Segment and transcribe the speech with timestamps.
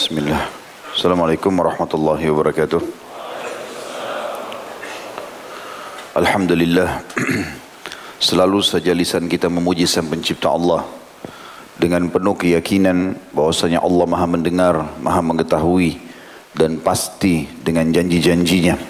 [0.00, 0.48] Bismillah.
[0.96, 2.80] Assalamualaikum warahmatullahi wabarakatuh.
[6.16, 7.04] Alhamdulillah.
[8.32, 10.88] Selalu saja lisan kita memuji Sang Pencipta Allah
[11.76, 14.74] dengan penuh keyakinan bahwasanya Allah Maha mendengar,
[15.04, 16.00] Maha mengetahui
[16.56, 18.80] dan pasti dengan janji-janjinya.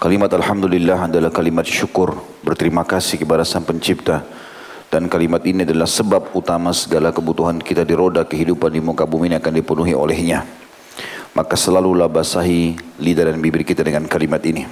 [0.00, 4.24] Kalimat Alhamdulillah adalah kalimat syukur, berterima kasih kepada Sang Pencipta
[4.94, 9.26] dan kalimat ini adalah sebab utama segala kebutuhan kita di roda kehidupan di muka bumi
[9.26, 10.46] ini akan dipenuhi olehnya.
[11.34, 14.62] Maka selalulah basahi lidah dan bibir kita dengan kalimat ini.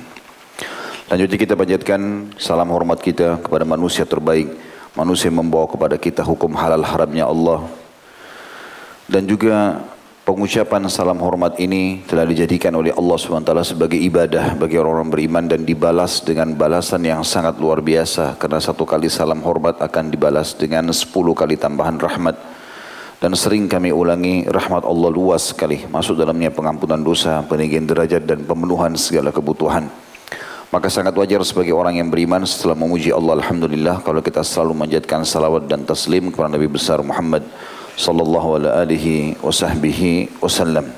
[1.10, 4.46] Lanjutnya kita panjatkan salam hormat kita kepada manusia terbaik.
[4.94, 7.66] Manusia yang membawa kepada kita hukum halal haramnya Allah.
[9.10, 9.82] Dan juga
[10.32, 15.60] Pengucapan salam hormat ini telah dijadikan oleh Allah SWT sebagai ibadah bagi orang-orang beriman dan
[15.68, 18.40] dibalas dengan balasan yang sangat luar biasa.
[18.40, 22.40] Karena satu kali salam hormat akan dibalas dengan sepuluh kali tambahan rahmat.
[23.20, 25.84] Dan sering kami ulangi rahmat Allah luas sekali.
[25.92, 29.92] Masuk dalamnya pengampunan dosa, peninggian derajat dan pemenuhan segala kebutuhan.
[30.72, 35.28] Maka sangat wajar sebagai orang yang beriman setelah memuji Allah Alhamdulillah kalau kita selalu menjadikan
[35.28, 37.44] salawat dan taslim kepada Nabi besar Muhammad
[37.96, 40.88] sallallahu alaihi wasahbihi wasallam.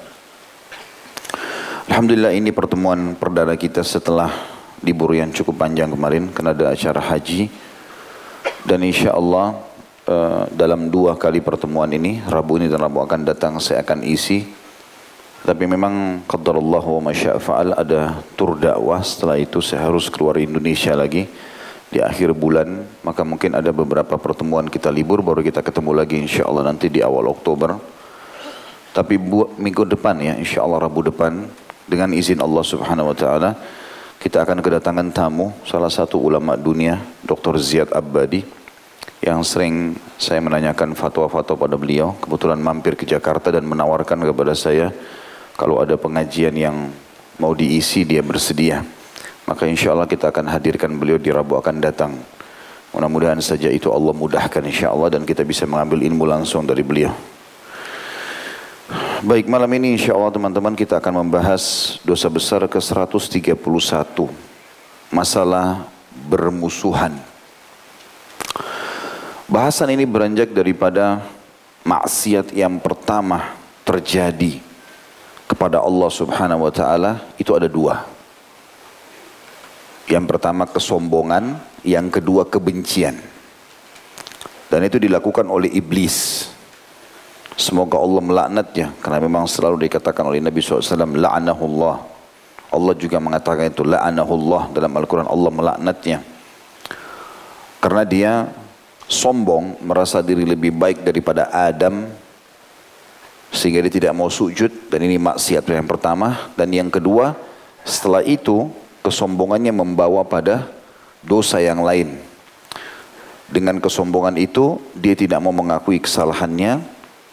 [1.85, 4.33] Alhamdulillah ini pertemuan perdana kita setelah
[4.81, 7.53] libur yang cukup panjang kemarin karena ada acara haji.
[8.65, 9.61] Dan insya Allah
[10.09, 14.41] uh, dalam dua kali pertemuan ini Rabu ini dan Rabu akan datang saya akan isi.
[15.45, 19.05] Tapi memang qadarullah wa masya'fa'al ada tur dakwah.
[19.05, 21.29] Setelah itu saya harus keluar Indonesia lagi
[21.95, 26.43] di akhir bulan maka mungkin ada beberapa pertemuan kita libur baru kita ketemu lagi insya
[26.43, 27.79] Allah nanti di awal Oktober
[28.91, 31.47] tapi buat minggu depan ya insya Allah Rabu depan
[31.87, 33.51] dengan izin Allah subhanahu wa ta'ala
[34.19, 37.63] kita akan kedatangan tamu salah satu ulama dunia Dr.
[37.63, 38.43] Ziyad Abbadi
[39.23, 44.91] yang sering saya menanyakan fatwa-fatwa pada beliau kebetulan mampir ke Jakarta dan menawarkan kepada saya
[45.55, 46.91] kalau ada pengajian yang
[47.39, 48.83] mau diisi dia bersedia
[49.45, 52.17] maka insya Allah kita akan hadirkan beliau di Rabu akan datang.
[52.95, 57.11] Mudah-mudahan saja itu Allah mudahkan insya Allah dan kita bisa mengambil ilmu langsung dari beliau.
[59.25, 63.57] Baik malam ini insya Allah teman-teman kita akan membahas dosa besar ke 131.
[65.11, 65.89] Masalah
[66.29, 67.17] bermusuhan.
[69.51, 71.25] Bahasan ini beranjak daripada
[71.85, 74.61] maksiat yang pertama terjadi
[75.45, 78.14] kepada Allah subhanahu wa ta'ala itu ada dua.
[80.05, 83.17] Yang pertama kesombongan, yang kedua kebencian.
[84.69, 86.49] Dan itu dilakukan oleh iblis.
[87.55, 90.83] Semoga Allah melaknatnya karena memang selalu dikatakan oleh Nabi SAW
[91.15, 91.97] la'anahullah.
[92.75, 96.19] Allah juga mengatakan itu la'anahullah dalam Al-Quran Allah melaknatnya.
[97.79, 98.33] Karena dia
[99.07, 102.09] sombong merasa diri lebih baik daripada Adam
[103.55, 107.39] sehingga dia tidak mau sujud dan ini maksiat yang pertama dan yang kedua
[107.87, 108.67] setelah itu
[109.05, 110.65] kesombongannya membawa pada
[111.21, 112.17] dosa yang lain.
[113.53, 116.81] Dengan kesombongan itu dia tidak mau mengakui kesalahannya,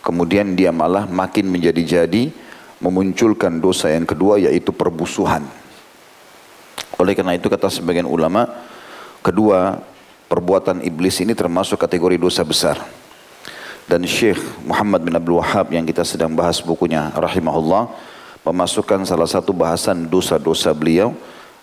[0.03, 2.35] kemudian dia malah makin menjadi-jadi
[2.83, 5.47] memunculkan dosa yang kedua yaitu perbusuhan.
[6.99, 8.51] Oleh karena itu kata sebagian ulama,
[9.23, 9.79] kedua
[10.27, 12.83] perbuatan iblis ini termasuk kategori dosa besar.
[13.87, 17.87] Dan Syekh Muhammad bin Abdul Wahab yang kita sedang bahas bukunya rahimahullah
[18.43, 21.15] memasukkan salah satu bahasan dosa-dosa beliau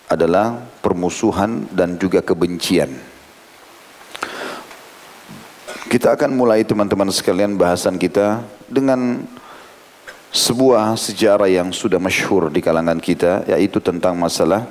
[0.09, 2.89] adalah permusuhan dan juga kebencian.
[5.89, 9.25] Kita akan mulai teman-teman sekalian bahasan kita dengan
[10.29, 14.69] sebuah sejarah yang sudah masyhur di kalangan kita yaitu tentang masalah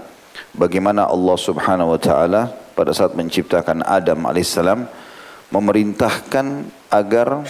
[0.55, 4.87] bagaimana Allah Subhanahu wa taala pada saat menciptakan Adam alaihissalam
[5.51, 7.43] memerintahkan agar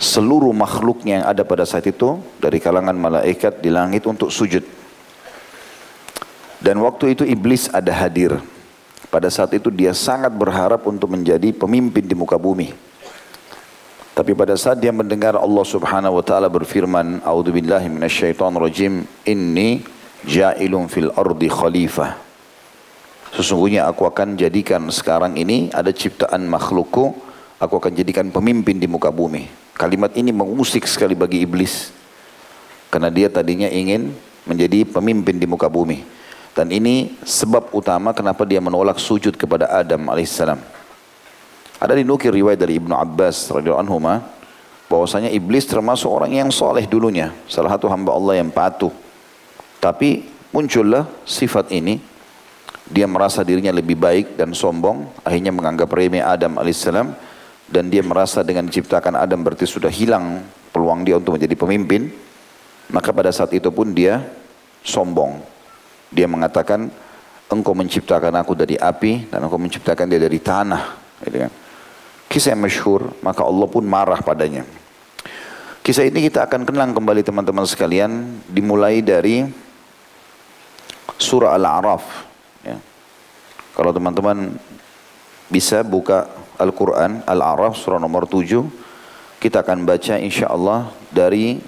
[0.00, 4.64] seluruh makhluknya yang ada pada saat itu dari kalangan malaikat di langit untuk sujud
[6.66, 8.42] dan waktu itu iblis ada hadir.
[9.06, 12.74] Pada saat itu dia sangat berharap untuk menjadi pemimpin di muka bumi.
[14.18, 19.86] Tapi pada saat dia mendengar Allah Subhanahu wa taala berfirman, "A'udzubillahi minasyaitonirrajim, inni
[20.26, 22.18] ja'ilun fil ardi khalifah."
[23.38, 27.14] Sesungguhnya aku akan jadikan sekarang ini ada ciptaan makhlukku,
[27.62, 29.46] aku akan jadikan pemimpin di muka bumi.
[29.78, 31.94] Kalimat ini mengusik sekali bagi iblis.
[32.90, 34.10] Karena dia tadinya ingin
[34.48, 36.25] menjadi pemimpin di muka bumi.
[36.56, 40.56] Dan ini sebab utama kenapa dia menolak sujud kepada Adam alaihissalam.
[41.76, 44.00] Ada dinukir riwayat dari Ibnu Abbas radhiyallahu anhu
[44.88, 48.88] bahwasanya iblis termasuk orang yang soleh dulunya, salah satu hamba Allah yang patuh.
[49.84, 50.24] Tapi
[50.56, 52.00] muncullah sifat ini,
[52.88, 57.12] dia merasa dirinya lebih baik dan sombong, akhirnya menganggap remeh Adam alaihissalam
[57.68, 62.08] dan dia merasa dengan diciptakan Adam berarti sudah hilang peluang dia untuk menjadi pemimpin,
[62.94, 64.22] maka pada saat itu pun dia
[64.86, 65.55] sombong.
[66.10, 66.90] Dia mengatakan,
[67.46, 70.82] engkau menciptakan aku dari api dan engkau menciptakan dia dari tanah.
[71.22, 71.52] Gitu kan.
[72.26, 74.66] Kisah yang masyhur, maka Allah pun marah padanya.
[75.86, 79.46] Kisah ini kita akan kenang kembali teman-teman sekalian, dimulai dari
[81.14, 82.04] surah Al-A'raf.
[82.66, 82.82] Ya.
[83.78, 84.58] Kalau teman-teman
[85.46, 86.26] bisa buka
[86.58, 88.66] Al-Quran, Al-A'raf surah nomor 7,
[89.38, 91.62] kita akan baca insya Allah dari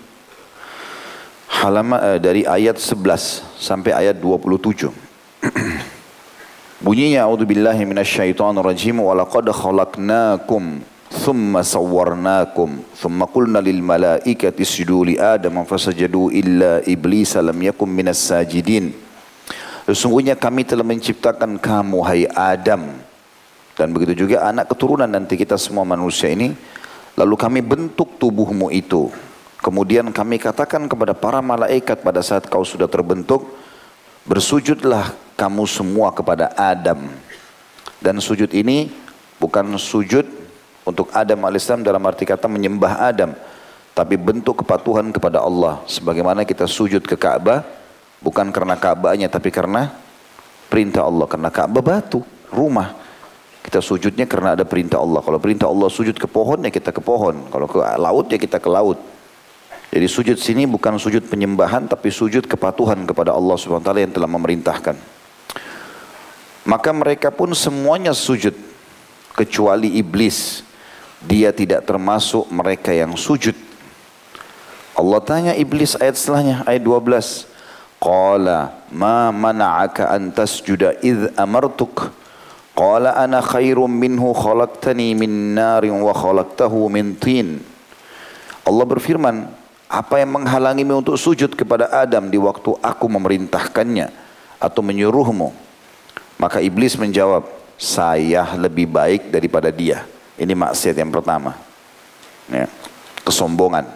[1.59, 4.95] halaman eh, dari ayat 11 sampai ayat 27.
[6.85, 10.79] Bunyinya a'udzubillahi minasyaitonirrajim wa laqad khalaqnakum
[11.11, 18.23] thumma sawwarnakum thumma qulna lil malaikati isjudu li adam fasajadu illa iblis lam yakum minas
[18.23, 18.95] sajidin.
[19.91, 22.93] Sesungguhnya kami telah menciptakan kamu hai Adam
[23.73, 26.53] dan begitu juga anak keturunan nanti kita semua manusia ini
[27.17, 29.09] lalu kami bentuk tubuhmu itu
[29.59, 33.43] Kemudian kami katakan kepada para malaikat pada saat kau sudah terbentuk,
[34.23, 37.11] bersujudlah kamu semua kepada Adam.
[37.99, 38.87] Dan sujud ini
[39.43, 40.23] bukan sujud
[40.87, 43.35] untuk Adam alaihissalam dalam arti kata menyembah Adam,
[43.99, 45.83] tapi bentuk kepatuhan kepada Allah.
[45.91, 47.67] Sebagaimana kita sujud ke Ka'bah,
[48.23, 49.91] bukan karena Ka'bahnya, tapi karena
[50.71, 51.27] perintah Allah.
[51.27, 52.23] Karena Ka'bah batu,
[52.55, 52.95] rumah.
[53.59, 55.19] Kita sujudnya karena ada perintah Allah.
[55.21, 57.51] Kalau perintah Allah sujud ke pohon, ya kita ke pohon.
[57.51, 59.18] Kalau ke laut, ya kita ke laut.
[59.89, 64.97] Jadi sujud sini bukan sujud penyembahan tapi sujud kepatuhan kepada Allah SWT yang telah memerintahkan.
[66.69, 68.53] Maka mereka pun semuanya sujud
[69.33, 70.61] kecuali iblis.
[71.25, 73.57] Dia tidak termasuk mereka yang sujud.
[74.93, 77.49] Allah tanya iblis ayat setelahnya ayat 12.
[77.99, 82.13] Qala ma mana'aka an tasjuda idh amartuk.
[82.77, 87.59] Qala ana khairum minhu khalaqtani min narin wa khalaqtahu min tin.
[88.63, 89.51] Allah berfirman,
[89.89, 94.13] apa yang menghalangimu untuk sujud kepada Adam di waktu aku memerintahkannya
[94.61, 95.49] atau menyuruhmu?
[96.37, 97.49] Maka iblis menjawab,
[97.81, 100.05] saya lebih baik daripada dia.
[100.37, 101.57] Ini maksiat yang pertama.
[102.53, 102.69] Ya.
[103.25, 103.89] Kesombongan.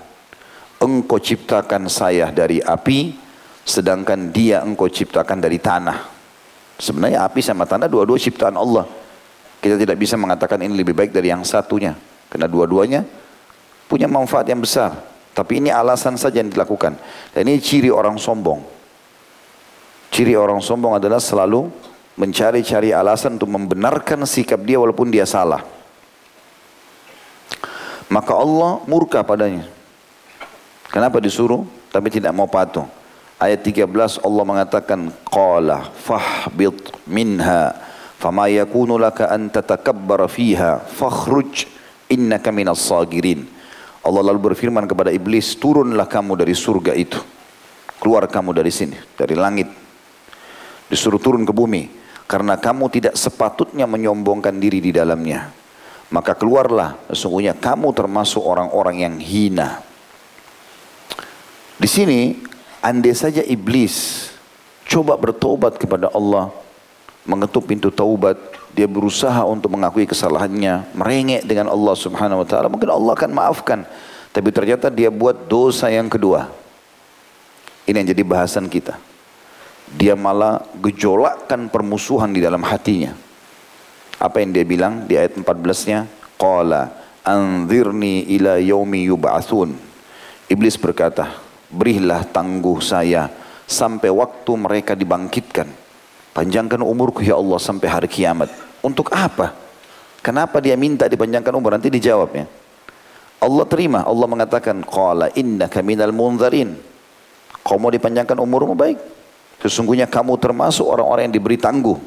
[0.83, 3.15] Engkau ciptakan saya dari api,
[3.63, 6.09] sedangkan dia engkau ciptakan dari tanah.
[6.81, 8.89] Sebenarnya api sama tanah dua-dua ciptaan Allah.
[9.63, 11.95] Kita tidak bisa mengatakan ini lebih baik dari yang satunya.
[12.27, 13.07] Karena dua-duanya
[13.87, 15.12] punya manfaat yang besar.
[15.33, 16.97] Tapi ini alasan saja yang dilakukan.
[17.33, 18.61] Dan ini ciri orang sombong.
[20.13, 21.73] Ciri orang sombong adalah selalu
[22.21, 25.65] mencari-cari alasan untuk membenarkan sikap dia walaupun dia salah.
[28.13, 29.65] Maka Allah murka padanya.
[30.93, 32.85] Kenapa disuruh tapi tidak mau patuh?
[33.41, 37.73] Ayat 13 Allah mengatakan qala fahbit minha
[38.21, 41.65] fama yakunu laka an tatakabbara fiha fakhruj
[42.13, 43.49] innaka minas sagirin.
[44.03, 47.23] Allah lalu berfirman kepada iblis, turunlah kamu dari surga itu.
[48.03, 49.71] Keluar kamu dari sini, dari langit.
[50.91, 51.87] Disuruh turun ke bumi.
[52.27, 55.55] Karena kamu tidak sepatutnya menyombongkan diri di dalamnya.
[56.11, 59.81] Maka keluarlah, sesungguhnya kamu termasuk orang-orang yang hina.
[61.79, 62.37] Di sini,
[62.83, 64.29] andai saja iblis
[64.85, 66.51] coba bertobat kepada Allah,
[67.23, 68.35] mengetuk pintu taubat,
[68.73, 73.81] dia berusaha untuk mengakui kesalahannya, merengek dengan Allah Subhanahu wa taala, mungkin Allah akan maafkan.
[74.33, 76.49] Tapi ternyata dia buat dosa yang kedua.
[77.85, 78.97] Ini yang jadi bahasan kita.
[79.93, 83.13] Dia malah gejolakkan permusuhan di dalam hatinya.
[84.17, 86.09] Apa yang dia bilang di ayat 14-nya?
[86.41, 89.77] Qala anzirni ila yaumi yub'atsun.
[90.49, 91.29] Iblis berkata,
[91.69, 93.29] berilah tangguh saya
[93.69, 95.82] sampai waktu mereka dibangkitkan.
[96.33, 98.49] Panjangkan umurku ya Allah sampai hari kiamat.
[98.81, 99.53] Untuk apa?
[100.25, 101.77] Kenapa dia minta dipanjangkan umur?
[101.77, 102.47] Nanti dijawab ya.
[103.43, 104.07] Allah terima.
[104.07, 106.79] Allah mengatakan, Qala innaka minal munzarin.
[107.63, 108.99] Kau mau dipanjangkan umurmu baik.
[109.63, 111.99] Sesungguhnya kamu termasuk orang-orang yang diberi tangguh.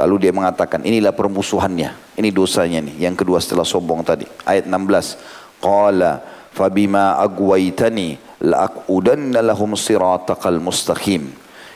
[0.00, 2.16] Lalu dia mengatakan, inilah permusuhannya.
[2.16, 3.04] Ini dosanya nih.
[3.04, 4.24] Yang kedua setelah sombong tadi.
[4.48, 5.60] Ayat 16.
[5.60, 6.24] Qala
[6.56, 11.28] fabima agwaitani la'akudanna lahum siratakal mustaqim.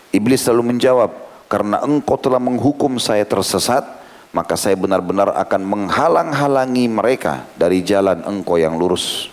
[0.08, 1.10] Iblis selalu menjawab,
[1.54, 3.86] karena engkau telah menghukum saya tersesat,
[4.34, 9.30] maka saya benar-benar akan menghalang-halangi mereka dari jalan engkau yang lurus.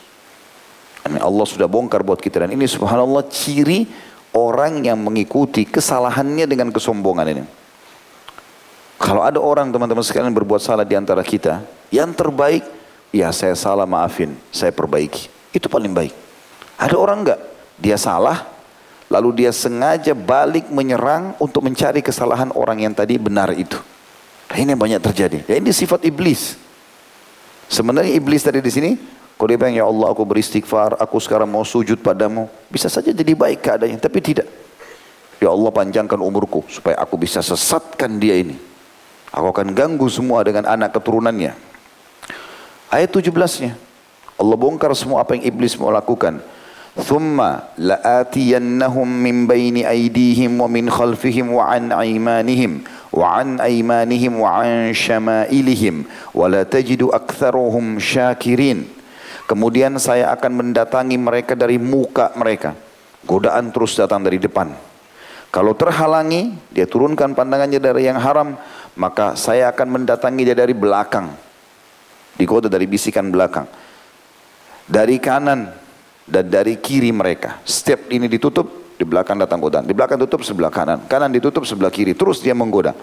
[1.02, 3.90] Ini Allah sudah bongkar buat kita dan ini subhanallah ciri
[4.38, 7.44] orang yang mengikuti kesalahannya dengan kesombongan ini.
[9.02, 12.62] Kalau ada orang teman-teman sekalian berbuat salah di antara kita, yang terbaik,
[13.10, 15.26] ya saya salah maafin, saya perbaiki.
[15.58, 16.14] Itu paling baik.
[16.78, 17.42] Ada orang enggak,
[17.82, 18.46] dia salah,
[19.12, 23.76] Lalu dia sengaja balik menyerang untuk mencari kesalahan orang yang tadi benar itu.
[24.48, 25.44] Nah, ini banyak terjadi.
[25.52, 26.56] Ya ini sifat iblis.
[27.68, 28.92] Sebenarnya iblis tadi di sini
[29.36, 32.46] Kalau dia bilang, ya Allah aku beristighfar, aku sekarang mau sujud padamu.
[32.70, 34.46] Bisa saja jadi baik keadaannya, tapi tidak.
[35.42, 38.54] Ya Allah panjangkan umurku supaya aku bisa sesatkan dia ini.
[39.34, 41.58] Aku akan ganggu semua dengan anak keturunannya.
[42.94, 43.74] Ayat 17-nya.
[44.38, 46.38] Allah bongkar semua apa yang iblis mau lakukan.
[46.92, 52.84] Thumma la'atiyannahum min baini aydihim wa min khalfihim wa an aymanihim
[53.16, 56.04] wa an aymanihim wa an syama'ilihim
[56.36, 57.08] wa la tajidu
[57.96, 58.84] syakirin.
[59.48, 62.76] Kemudian saya akan mendatangi mereka dari muka mereka.
[63.24, 64.72] Godaan terus datang dari depan.
[65.52, 68.56] Kalau terhalangi, dia turunkan pandangannya dari yang haram,
[68.96, 71.28] maka saya akan mendatangi dia dari belakang.
[72.40, 73.68] Digoda dari bisikan belakang.
[74.88, 75.68] Dari kanan,
[76.26, 77.62] dan dari kiri mereka.
[77.66, 79.90] Setiap ini ditutup, di belakang datang godaan.
[79.90, 82.14] Di belakang tutup sebelah kanan, kanan ditutup sebelah kiri.
[82.14, 82.94] Terus dia menggoda.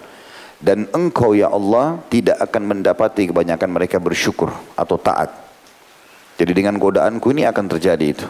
[0.59, 5.31] Dan engkau ya Allah tidak akan mendapati kebanyakan mereka bersyukur atau taat.
[6.39, 8.27] Jadi dengan godaanku ini akan terjadi itu.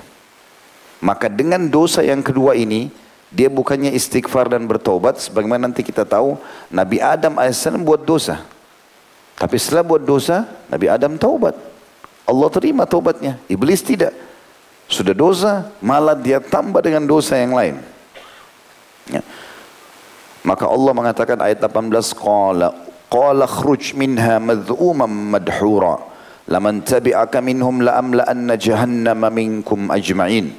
[1.05, 2.89] Maka dengan dosa yang kedua ini,
[3.29, 6.37] dia bukannya istighfar dan bertobat, sebagaimana nanti kita tahu,
[6.73, 8.41] Nabi Adam AS buat dosa.
[9.37, 11.53] Tapi setelah buat dosa, Nabi Adam taubat.
[12.25, 14.11] Allah terima taubatnya, iblis tidak.
[14.89, 17.77] Sudah dosa, malah dia tambah dengan dosa yang lain.
[19.05, 19.21] Ya.
[20.41, 22.73] Maka Allah mengatakan ayat 18, Qala,
[23.05, 26.01] Qala khruj minha madhu'umam madhura.
[26.49, 30.57] Laman tabi'aka minhum la'amla'anna jahannama minkum ajma'in.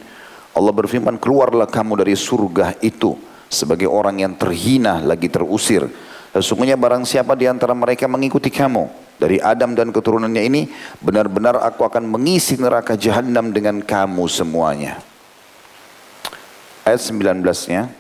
[0.55, 3.19] Allah berfirman, keluarlah kamu dari surga itu
[3.51, 5.91] sebagai orang yang terhina lagi terusir.
[6.31, 10.73] Sesungguhnya barang siapa di antara mereka mengikuti kamu dari Adam dan keturunannya ini
[11.05, 15.05] benar-benar aku akan mengisi neraka jahanam dengan kamu semuanya.
[16.89, 17.93] Ayat 19-nya.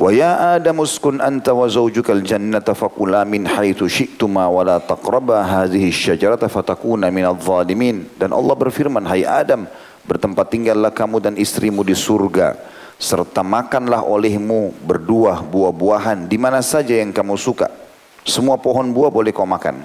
[0.00, 5.44] Wa ya Adam uskun anta wa zawjukal jannata fakula min haitsu syi'tuma wa la taqraba
[5.44, 8.08] hadhihi asyajarata fatakuna minadh dhalimin.
[8.16, 9.68] Dan Allah berfirman, "Hai Adam,
[10.08, 17.00] bertempat tinggallah kamu dan istrimu di surga." serta makanlah olehmu berdua buah-buahan di mana saja
[17.00, 17.79] yang kamu suka
[18.26, 19.84] semua pohon buah boleh kau makan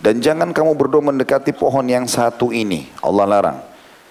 [0.00, 3.58] dan jangan kamu berdua mendekati pohon yang satu ini Allah larang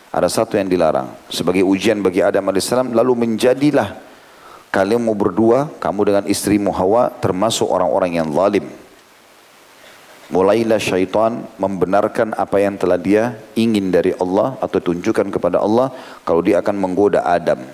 [0.10, 4.10] ada satu yang dilarang sebagai ujian bagi Adam AS lalu menjadilah
[4.70, 8.65] kalian mau berdua, kamu dengan istrimu Hawa termasuk orang-orang yang zalim.
[10.29, 15.89] Mulailah syaitan membenarkan apa yang telah dia ingin dari Allah atau tunjukkan kepada Allah
[16.22, 17.65] kalau dia akan menggoda Adam.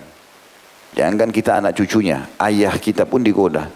[0.96, 3.68] Jangan kita anak cucunya, ayah kita pun digoda.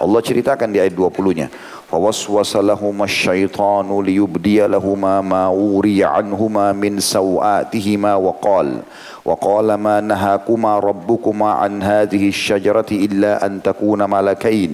[0.00, 1.52] Allah ceritakan di ayat 20-nya.
[1.92, 8.68] Fawaswasa lahuma syaitanu لِيُبْدِيَ لَهُمَا مَا وُرِيَ عَنْهُمَا مِنْ sawatihima wa وَقَالَ
[9.20, 12.32] wa qala ma nahakuma rabbukuma الشَّجَرَةِ hadhihi
[13.44, 14.72] أَنْ illa مَلَكَيْنِ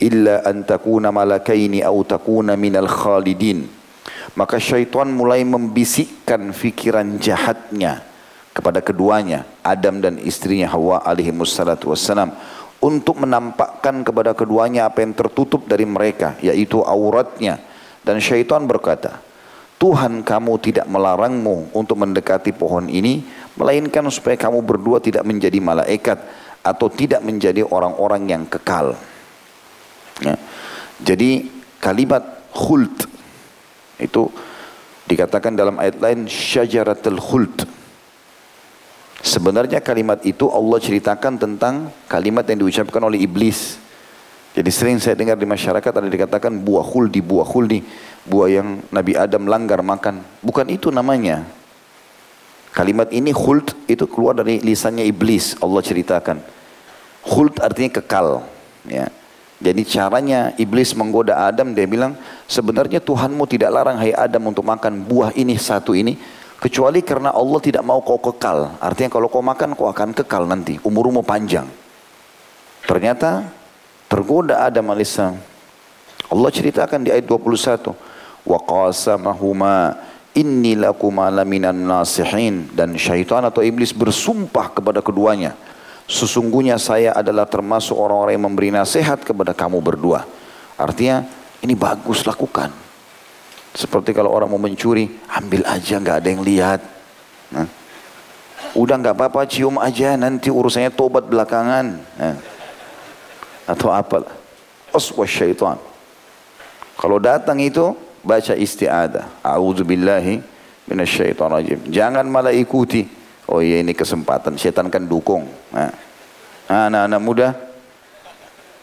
[0.00, 3.58] takuna أَنْ illa مَلَكَيْنِ أَوْ malakaini مِنَ الْخَالِدِينَ.
[4.34, 8.00] Maka syaitan mulai membisikkan fikiran jahatnya
[8.54, 12.30] kepada keduanya Adam dan istrinya Hawa alaihi wassalam
[12.84, 17.56] untuk menampakkan kepada keduanya apa yang tertutup dari mereka yaitu auratnya.
[18.04, 19.24] Dan syaitan berkata
[19.80, 23.24] Tuhan kamu tidak melarangmu untuk mendekati pohon ini
[23.56, 26.20] melainkan supaya kamu berdua tidak menjadi malaikat
[26.60, 28.96] atau tidak menjadi orang-orang yang kekal.
[30.22, 30.38] Ya.
[31.02, 31.50] jadi
[31.82, 32.22] kalimat
[32.54, 33.10] khult
[33.98, 34.30] itu
[35.10, 37.66] dikatakan dalam ayat lain syajaratul khult
[39.24, 43.80] Sebenarnya kalimat itu Allah ceritakan tentang kalimat yang diucapkan oleh iblis.
[44.52, 47.80] Jadi sering saya dengar di masyarakat ada dikatakan buah khuldi, buah khuldi,
[48.28, 50.20] buah yang Nabi Adam langgar makan.
[50.44, 51.40] Bukan itu namanya.
[52.76, 56.44] Kalimat ini khuld itu keluar dari lisannya iblis, Allah ceritakan.
[57.24, 58.44] Khuld artinya kekal.
[58.84, 59.08] Ya.
[59.64, 62.12] Jadi caranya iblis menggoda Adam, dia bilang,
[62.44, 66.20] sebenarnya Tuhanmu tidak larang hai Adam untuk makan buah ini satu ini,
[66.64, 68.80] Kecuali karena Allah tidak mau kau kekal.
[68.80, 70.80] Artinya kalau kau makan kau akan kekal nanti.
[70.80, 71.68] Umurmu panjang.
[72.88, 73.44] Ternyata
[74.08, 75.20] tergoda Adam AS.
[76.24, 77.92] Allah ceritakan di ayat 21.
[78.48, 79.92] Wa qasamahuma
[80.32, 82.72] inni lakuma laminan nasihin.
[82.72, 85.52] Dan syaitan atau iblis bersumpah kepada keduanya.
[86.08, 90.24] Sesungguhnya saya adalah termasuk orang-orang yang memberi nasihat kepada kamu berdua.
[90.80, 91.28] Artinya
[91.60, 92.83] ini bagus lakukan.
[93.74, 96.80] Seperti kalau orang mau mencuri, ambil aja nggak ada yang lihat.
[97.50, 97.66] Nah,
[98.78, 101.98] udah nggak apa-apa cium aja nanti urusannya tobat belakangan.
[102.14, 102.38] Nah,
[103.66, 104.22] atau apa?
[104.94, 105.74] Oswa syaitan.
[106.94, 109.26] Kalau datang itu baca istiada.
[109.42, 110.38] A'udzubillahi
[110.86, 111.80] rajim.
[111.90, 113.10] Jangan malah ikuti.
[113.50, 114.54] Oh iya ini kesempatan.
[114.54, 115.50] Syaitan kan dukung.
[115.74, 115.90] Nah,
[116.70, 117.48] anak-anak muda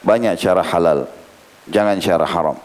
[0.03, 1.07] banyak cara halal.
[1.71, 2.57] Jangan cara haram.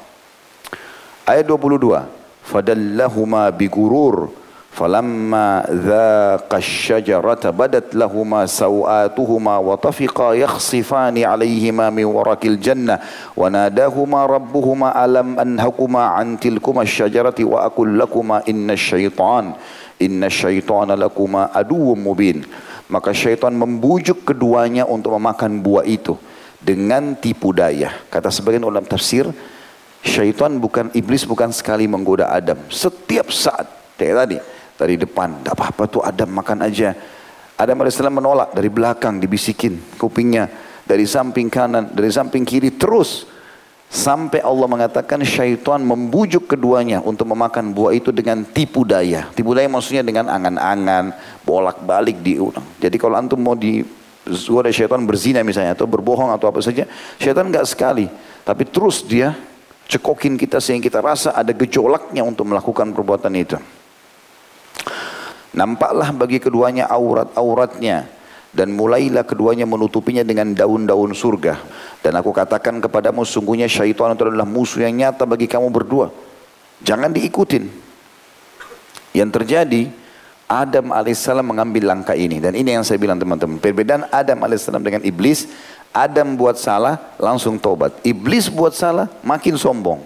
[1.23, 2.16] Ayat 22
[2.47, 4.31] fadallahuma bigurur
[4.71, 13.03] falamma dhaqa asyajarata badat lahuma sawatuhuma wa tafiqa yakhsifani alaihima min warakil jannah
[13.35, 19.57] wa nadahuma rabbuhuma alam anhakuma an tilkuma asyajarati wa aqul lakuma inna syaitan
[19.99, 22.45] inna syaitana lakuma aduwwum mubin
[22.87, 26.15] maka syaitan membujuk keduanya untuk memakan buah itu
[26.63, 27.95] dengan tipu daya.
[28.11, 29.27] Kata sebagian ulama tafsir
[30.07, 33.67] syaitan bukan iblis bukan sekali menggoda Adam setiap saat
[33.99, 34.37] kayak tadi
[34.79, 35.43] dari depan.
[35.43, 36.95] Tidak apa-apa tuh Adam makan aja.
[37.57, 40.47] Adam AS menolak dari belakang dibisikin kupingnya.
[40.87, 43.27] Dari samping kanan, dari samping kiri terus.
[43.87, 49.31] Sampai Allah mengatakan syaitan membujuk keduanya untuk memakan buah itu dengan tipu daya.
[49.31, 51.15] Tipu daya maksudnya dengan angan-angan,
[51.47, 52.67] bolak-balik diulang.
[52.83, 53.87] Jadi kalau antum mau di
[54.27, 56.83] ada syaitan berzina misalnya atau berbohong atau apa saja,
[57.23, 58.11] syaitan enggak sekali,
[58.43, 59.39] tapi terus dia
[59.87, 63.59] cekokin kita sehingga kita rasa ada gejolaknya untuk melakukan perbuatan itu.
[65.57, 68.13] Nampaklah bagi keduanya aurat-auratnya
[68.53, 71.61] dan mulailah keduanya menutupinya dengan daun-daun surga.
[72.05, 76.13] Dan aku katakan kepadamu sungguhnya syaitan itu adalah musuh yang nyata bagi kamu berdua.
[76.85, 77.89] Jangan diikutin.
[79.17, 79.83] Yang terjadi
[80.47, 83.59] Adam alaihissalam mengambil langkah ini dan ini yang saya bilang teman-teman.
[83.59, 85.51] Perbedaan Adam alaihissalam dengan iblis,
[85.97, 87.97] Adam buat salah langsung tobat.
[88.05, 90.05] Iblis buat salah makin sombong.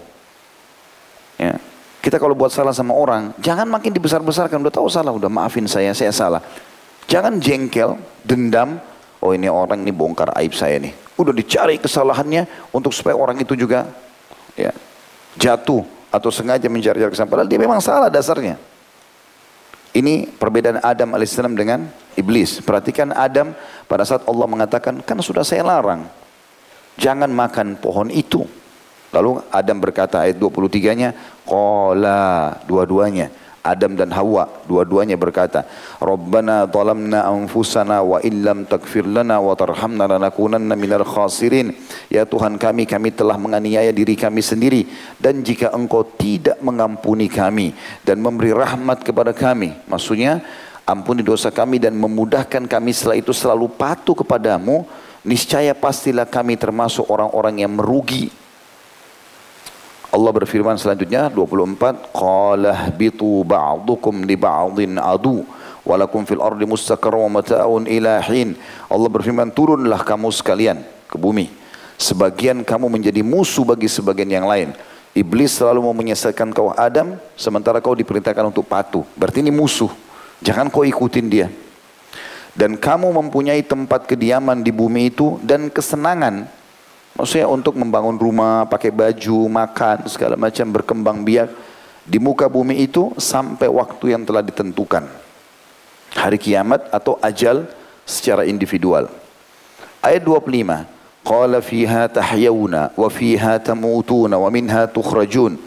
[1.35, 1.59] Ya.
[1.99, 4.63] Kita kalau buat salah sama orang, jangan makin dibesar-besarkan.
[4.63, 6.39] Udah tahu salah, udah maafin saya, saya salah.
[7.11, 8.79] Jangan jengkel, dendam.
[9.21, 10.95] Oh ini orang ini bongkar aib saya nih.
[11.19, 13.85] Udah dicari kesalahannya untuk supaya orang itu juga
[14.57, 14.73] ya
[15.37, 17.29] jatuh atau sengaja mencari-cari kesalahan.
[17.29, 18.70] Padahal dia memang salah dasarnya.
[19.91, 21.83] Ini perbedaan Adam alaihissalam dengan
[22.15, 22.63] iblis.
[22.63, 23.51] Perhatikan Adam
[23.91, 26.07] pada saat Allah mengatakan, kan sudah saya larang.
[26.95, 28.47] Jangan makan pohon itu.
[29.11, 31.11] Lalu Adam berkata ayat 23-nya,
[31.43, 33.27] Qala dua-duanya.
[33.61, 35.69] Adam dan Hawa dua-duanya berkata,
[36.01, 41.77] Rabbana zalamna anfusana wa illam takfir lana wa tarhamna lanakunanna minal khasirin.
[42.09, 44.89] Ya Tuhan kami, kami telah menganiaya diri kami sendiri.
[45.21, 49.77] Dan jika engkau tidak mengampuni kami dan memberi rahmat kepada kami.
[49.85, 50.41] Maksudnya,
[50.89, 54.89] ampuni dosa kami dan memudahkan kami setelah itu selalu patuh kepadamu.
[55.21, 58.33] Niscaya pastilah kami termasuk orang-orang yang merugi
[60.11, 65.47] Allah berfirman selanjutnya 24 qala bitu ba'dukum li ba'din adu
[65.87, 68.59] walakum fil ardi mustaqarrun wa mata'un ila hin.
[68.91, 71.61] Allah berfirman turunlah kamu sekalian ke bumi
[72.01, 74.73] sebagian kamu menjadi musuh bagi sebagian yang lain.
[75.13, 79.05] Iblis selalu mau menyesatkan kau Adam sementara kau diperintahkan untuk patuh.
[79.13, 79.91] Berarti ini musuh.
[80.41, 81.47] Jangan kau ikutin dia.
[82.57, 86.49] Dan kamu mempunyai tempat kediaman di bumi itu dan kesenangan
[87.15, 91.49] Maksudnya untuk membangun rumah, pakai baju, makan, segala macam berkembang biak
[92.07, 95.05] di muka bumi itu sampai waktu yang telah ditentukan.
[96.15, 97.67] Hari kiamat atau ajal
[98.07, 99.07] secara individual.
[100.01, 100.99] Ayat 25.
[101.21, 105.61] Qala fiha tahyawna wa fiha tamutuna wa minha tukhrajun.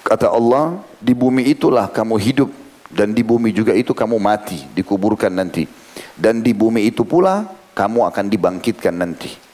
[0.00, 2.50] Kata Allah, di bumi itulah kamu hidup
[2.88, 5.68] dan di bumi juga itu kamu mati, dikuburkan nanti.
[6.16, 7.44] Dan di bumi itu pula
[7.76, 9.45] kamu akan dibangkitkan nanti.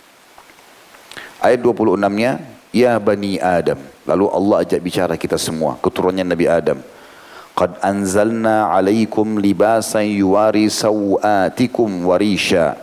[1.42, 2.38] Ayat 26-nya,
[2.70, 3.74] Ya Bani Adam.
[4.07, 6.78] Lalu Allah ajak bicara kita semua, keturunannya Nabi Adam.
[7.59, 12.78] Qad anzalna alaikum libasan yuwari sawatikum warisha.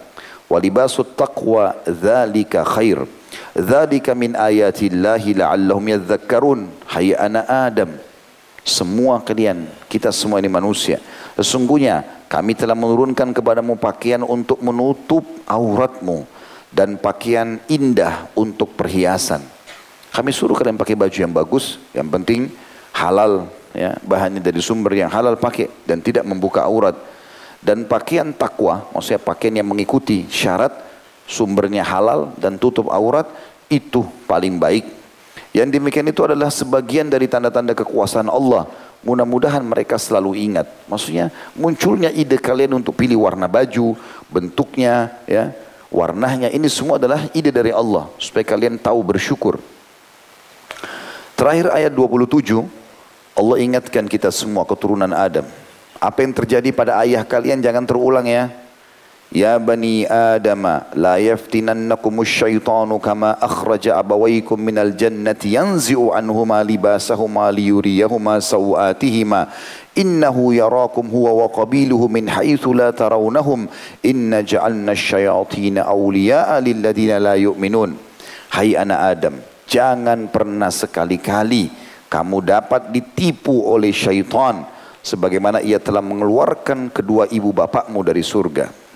[0.52, 3.08] Walibasut taqwa dhalika khair.
[3.56, 6.68] Dhalika min ayatillahi la'allahum yadhakkarun.
[6.84, 7.96] Hai anak Adam.
[8.68, 11.00] Semua kalian, kita semua ini manusia.
[11.40, 16.28] Sesungguhnya kami telah menurunkan kepadamu pakaian untuk menutup auratmu
[16.70, 19.42] dan pakaian indah untuk perhiasan.
[20.10, 22.50] Kami suruh kalian pakai baju yang bagus, yang penting
[22.94, 26.98] halal ya, bahannya dari sumber yang halal pakai dan tidak membuka aurat.
[27.60, 30.72] Dan pakaian takwa, maksudnya pakaian yang mengikuti syarat
[31.28, 33.28] sumbernya halal dan tutup aurat
[33.70, 34.88] itu paling baik.
[35.54, 38.70] Yang demikian itu adalah sebagian dari tanda-tanda kekuasaan Allah.
[39.02, 40.68] Mudah-mudahan mereka selalu ingat.
[40.86, 43.98] Maksudnya munculnya ide kalian untuk pilih warna baju,
[44.30, 45.50] bentuknya, ya,
[45.90, 49.58] warnanya ini semua adalah ide dari Allah supaya kalian tahu bersyukur.
[51.34, 52.46] Terakhir ayat 27
[53.40, 55.48] Allah ingatkan kita semua keturunan Adam.
[56.00, 58.52] Apa yang terjadi pada ayah kalian jangan terulang ya.
[59.30, 69.54] Bani Adam la yaftinannakum syaitanu kama akhraja abawaykum minal jannati yanzi'u anhuma libasahuma liyuriyahuma sawatihima.
[69.94, 73.70] Innahu yarakum huwa wa qabiluhu min haitsu la tarawnahum.
[74.02, 77.94] Inna ja'alna asyayatin awliya'a lilladina la yu'minun.
[78.50, 79.36] Hai anak Adam
[79.70, 81.70] jangan pernah sekali-kali
[82.10, 84.66] kamu dapat ditipu oleh syaitan
[85.06, 88.89] sebagaimana ia telah mengeluarkan kedua ibu bapakmu dari surga.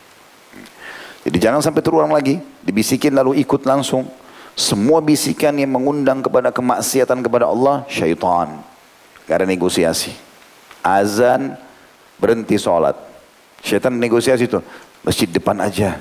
[1.24, 4.04] Jadi jangan sampai terulang lagi, dibisikin lalu ikut langsung.
[4.54, 8.62] Semua bisikan yang mengundang kepada kemaksiatan kepada Allah, syaitan.
[9.26, 10.14] Gak ada negosiasi.
[10.84, 11.56] Azan,
[12.20, 12.94] berhenti sholat.
[13.64, 14.60] Syaitan negosiasi itu,
[15.02, 15.98] masjid depan aja.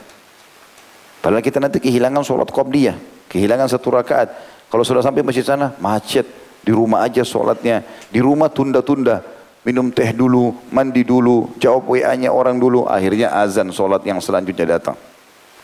[1.23, 2.99] Padahal kita nanti kehilangan sholat qobliyah,
[3.31, 4.29] kehilangan satu rakaat.
[4.69, 6.27] Kalau sudah sampai masjid sana, macet.
[6.63, 7.87] Di rumah aja sholatnya.
[8.11, 9.23] Di rumah tunda-tunda
[9.63, 14.99] minum teh dulu, mandi dulu, jawab WA-nya orang dulu, akhirnya azan solat yang selanjutnya datang.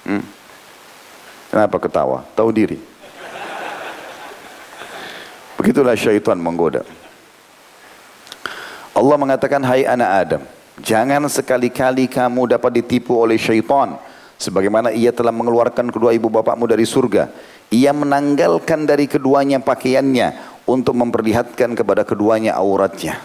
[0.08, 0.24] Hmm.
[1.52, 2.24] Kenapa ketawa?
[2.32, 2.80] Tahu diri.
[5.60, 6.80] Begitulah syaitan menggoda.
[8.96, 10.42] Allah mengatakan, hai anak Adam,
[10.80, 14.00] jangan sekali-kali kamu dapat ditipu oleh syaitan.
[14.38, 17.28] Sebagaimana ia telah mengeluarkan kedua ibu bapakmu dari surga.
[17.68, 23.18] Ia menanggalkan dari keduanya pakaiannya untuk memperlihatkan kepada keduanya auratnya.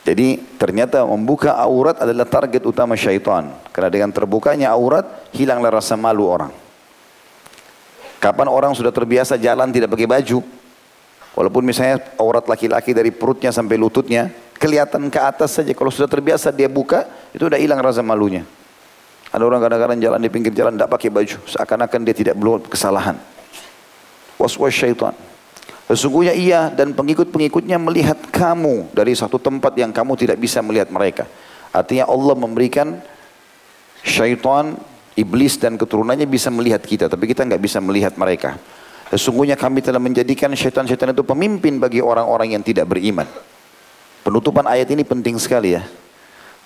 [0.00, 3.52] Jadi ternyata membuka aurat adalah target utama syaitan.
[3.68, 5.04] Karena dengan terbukanya aurat,
[5.36, 6.52] hilanglah rasa malu orang.
[8.20, 10.44] Kapan orang sudah terbiasa jalan tidak pakai baju,
[11.36, 14.28] walaupun misalnya aurat laki-laki dari perutnya sampai lututnya,
[14.60, 15.72] kelihatan ke atas saja.
[15.72, 18.44] Kalau sudah terbiasa dia buka, itu sudah hilang rasa malunya.
[19.30, 23.16] Ada orang kadang-kadang jalan di pinggir jalan tidak pakai baju, seakan-akan dia tidak belum kesalahan.
[24.36, 25.16] Was-was syaitan.
[25.90, 31.26] Sesungguhnya ia dan pengikut-pengikutnya melihat kamu dari satu tempat yang kamu tidak bisa melihat mereka.
[31.74, 33.02] Artinya Allah memberikan
[34.06, 34.78] syaitan,
[35.18, 37.10] iblis dan keturunannya bisa melihat kita.
[37.10, 38.54] Tapi kita nggak bisa melihat mereka.
[39.10, 43.26] Sesungguhnya kami telah menjadikan syaitan-syaitan itu pemimpin bagi orang-orang yang tidak beriman.
[44.22, 45.82] Penutupan ayat ini penting sekali ya.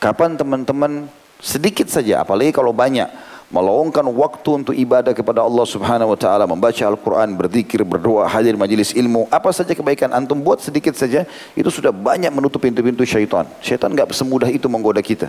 [0.05, 1.09] Kapan teman-teman
[1.41, 3.09] sedikit saja, apalagi kalau banyak,
[3.53, 8.97] meluangkan waktu untuk ibadah kepada Allah Subhanahu wa taala, membaca Al-Qur'an, berzikir, berdoa, hadir majelis
[8.97, 13.45] ilmu, apa saja kebaikan antum buat sedikit saja, itu sudah banyak menutup pintu-pintu syaitan.
[13.61, 15.29] Syaitan enggak semudah itu menggoda kita.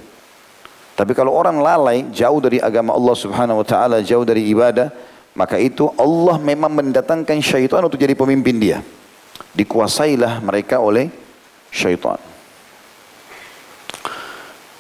[0.95, 4.89] Tapi kalau orang lalai, jauh dari agama Allah Subhanahu wa taala, jauh dari ibadah,
[5.36, 8.80] maka itu Allah memang mendatangkan syaitan untuk jadi pemimpin dia.
[9.51, 11.12] Dikuasailah mereka oleh
[11.67, 12.35] syaitan.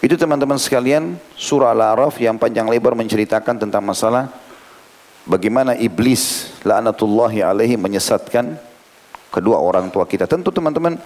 [0.05, 4.29] Itu teman-teman sekalian surah Al-A'raf yang panjang lebar menceritakan tentang masalah
[5.25, 8.53] bagaimana iblis laknatullahi alaihi menyesatkan
[9.33, 10.29] kedua orang tua kita.
[10.29, 11.01] Tentu teman-teman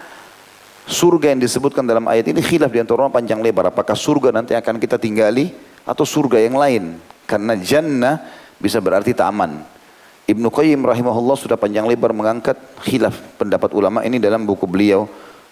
[0.83, 3.71] surga yang disebutkan dalam ayat ini khilaf di antara orang panjang lebar.
[3.71, 5.55] Apakah surga nanti akan kita tinggali
[5.87, 6.99] atau surga yang lain?
[7.23, 8.19] Karena jannah
[8.59, 9.63] bisa berarti taman.
[10.27, 15.07] Ibnu Qayyim rahimahullah sudah panjang lebar mengangkat khilaf pendapat ulama ini dalam buku beliau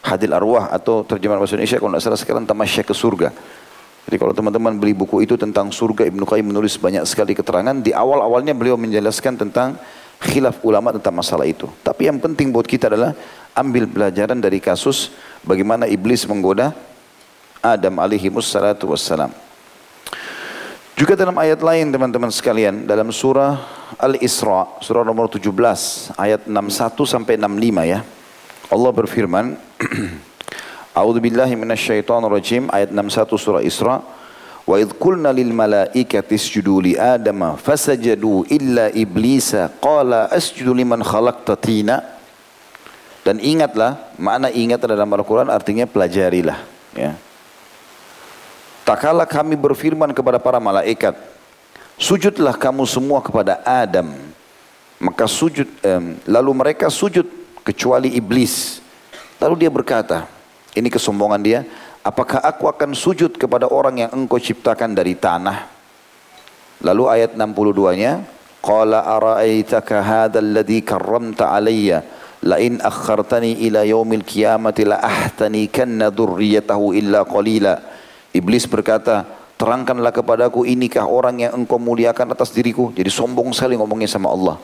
[0.07, 3.29] Hadil Arwah atau terjemahan bahasa Indonesia kalau tidak salah sekarang Tamasya ke surga.
[4.07, 7.91] Jadi kalau teman-teman beli buku itu tentang surga Ibnu Qayyim menulis banyak sekali keterangan di
[7.91, 9.75] awal-awalnya beliau menjelaskan tentang
[10.23, 11.67] khilaf ulama tentang masalah itu.
[11.83, 13.11] Tapi yang penting buat kita adalah
[13.51, 15.11] ambil pelajaran dari kasus
[15.43, 16.71] bagaimana iblis menggoda
[17.59, 19.27] Adam alaihi wassalatu wassalam.
[20.97, 23.59] Juga dalam ayat lain teman-teman sekalian dalam surah
[24.01, 25.45] Al-Isra surah nomor 17
[26.17, 27.99] ayat 61 sampai 65 ya.
[28.67, 29.55] Allah berfirman,
[30.97, 34.01] A'udzu billahi minasyaitonir rajim ayat 61 surah Isra.
[34.67, 41.55] Wa idh qulna lil malaikati isjudu li Adam fasajadu illa iblisa qala asjudu liman khalaqta
[41.55, 42.03] tina.
[43.23, 46.59] Dan ingatlah, makna ingat dalam Al-Quran artinya pelajarilah.
[46.95, 47.15] Ya.
[48.87, 51.15] Tak kala kami berfirman kepada para malaikat,
[51.99, 54.15] sujudlah kamu semua kepada Adam.
[54.95, 57.27] Maka sujud, eh, lalu mereka sujud
[57.67, 58.79] kecuali iblis.
[59.43, 60.23] Lalu dia berkata,
[60.71, 61.59] ini kesombongan dia,
[61.99, 65.67] apakah aku akan sujud kepada orang yang engkau ciptakan dari tanah?
[66.79, 68.23] Lalu ayat 62-nya,
[68.57, 72.03] Qala ara'aitaka hadha alladhi karramta alayya
[72.43, 77.79] la in akhartani ila yaumil qiyamati la ahtanikanna dhurriyyatahu illa qalila.
[78.33, 79.25] Iblis berkata,
[79.57, 82.93] terangkanlah kepadaku inikah orang yang engkau muliakan atas diriku.
[82.93, 84.57] Jadi sombong sekali ngomongnya sama Allah.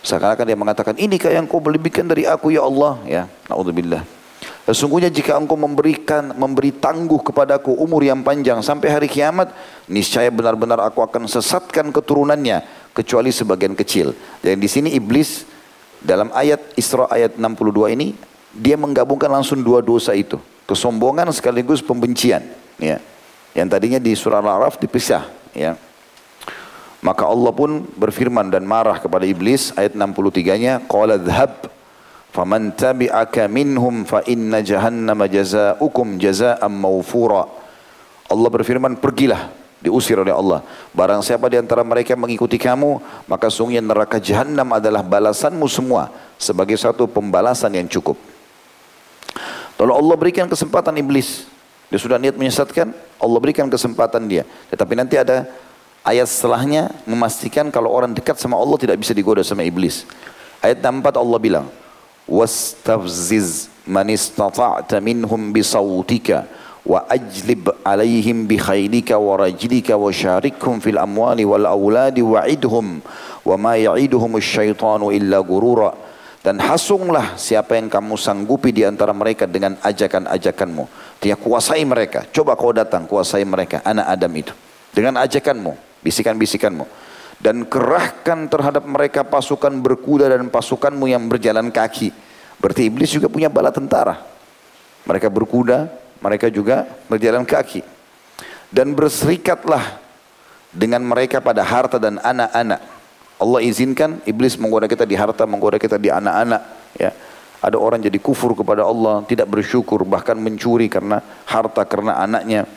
[0.00, 2.96] Seakan-akan dia mengatakan, inikah yang kau berlebihkan dari aku ya Allah?
[3.04, 4.20] Ya, na'udzubillah.
[4.64, 9.52] Sesungguhnya jika engkau memberikan, memberi tangguh kepadaku umur yang panjang sampai hari kiamat,
[9.90, 12.62] niscaya benar-benar aku akan sesatkan keturunannya,
[12.94, 14.14] kecuali sebagian kecil.
[14.40, 15.44] Dan di sini iblis
[16.00, 18.16] dalam ayat Isra ayat 62 ini,
[18.54, 20.40] dia menggabungkan langsung dua dosa itu.
[20.64, 22.46] Kesombongan sekaligus pembencian.
[22.78, 23.02] Ya.
[23.52, 25.26] Yang tadinya di surah Al-Araf dipisah.
[25.50, 25.74] Ya.
[27.00, 31.72] Maka Allah pun berfirman dan marah kepada iblis ayat 63-nya qala dhhab
[32.30, 37.48] faman tabi'aka minhum fa inna jahannama jazaa'ukum jazaa'an mawfura
[38.30, 39.50] Allah berfirman pergilah
[39.82, 40.62] diusir oleh Allah.
[40.94, 46.76] Barang siapa di antara mereka mengikuti kamu, maka sungguhnya neraka jahanam adalah balasanmu semua sebagai
[46.78, 48.14] satu pembalasan yang cukup.
[49.80, 51.48] Lalu Allah berikan kesempatan iblis.
[51.90, 54.46] Dia sudah niat menyesatkan, Allah berikan kesempatan dia.
[54.70, 55.48] Tetapi nanti ada
[56.04, 60.08] ayat setelahnya memastikan kalau orang dekat sama Allah tidak bisa digoda sama iblis.
[60.60, 61.66] Ayat 64 Allah bilang,
[62.28, 66.44] "Wastafziz man istata'ta minhum bisawtika
[66.84, 73.04] wa ajlib alaihim bi khaylika wa rajlika wa syarikhum fil amwali wal auladi wa'idhum
[73.44, 75.92] wa ma ya'iduhum asyaitanu illa gurura."
[76.40, 80.88] Dan hasunglah siapa yang kamu sanggupi di antara mereka dengan ajakan-ajakanmu.
[81.20, 82.24] Dia kuasai mereka.
[82.32, 83.84] Coba kau datang kuasai mereka.
[83.84, 84.56] Anak Adam itu.
[84.88, 85.89] Dengan ajakanmu.
[86.00, 86.84] Bisikan-bisikanmu.
[87.40, 92.12] Dan kerahkan terhadap mereka pasukan berkuda dan pasukanmu yang berjalan kaki.
[92.60, 94.20] Berarti iblis juga punya bala tentara.
[95.08, 95.88] Mereka berkuda,
[96.20, 97.80] mereka juga berjalan kaki.
[98.68, 99.98] Dan berserikatlah
[100.70, 103.00] dengan mereka pada harta dan anak-anak
[103.40, 106.62] Allah izinkan iblis menggoda kita di harta, menggoda kita di anak-anak.
[107.00, 107.10] Ya.
[107.60, 112.68] Ada orang jadi kufur kepada Allah, tidak bersyukur, bahkan mencuri karena harta, karena anaknya.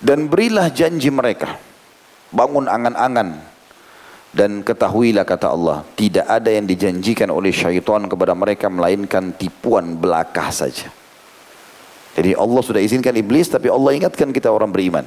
[0.00, 1.56] Dan berilah janji mereka.
[2.32, 3.52] Bangun angan-angan.
[4.32, 10.48] Dan ketahuilah kata Allah, tidak ada yang dijanjikan oleh syaitan kepada mereka melainkan tipuan belakah
[10.48, 10.88] saja.
[12.16, 15.04] Jadi Allah sudah izinkan iblis tapi Allah ingatkan kita orang beriman.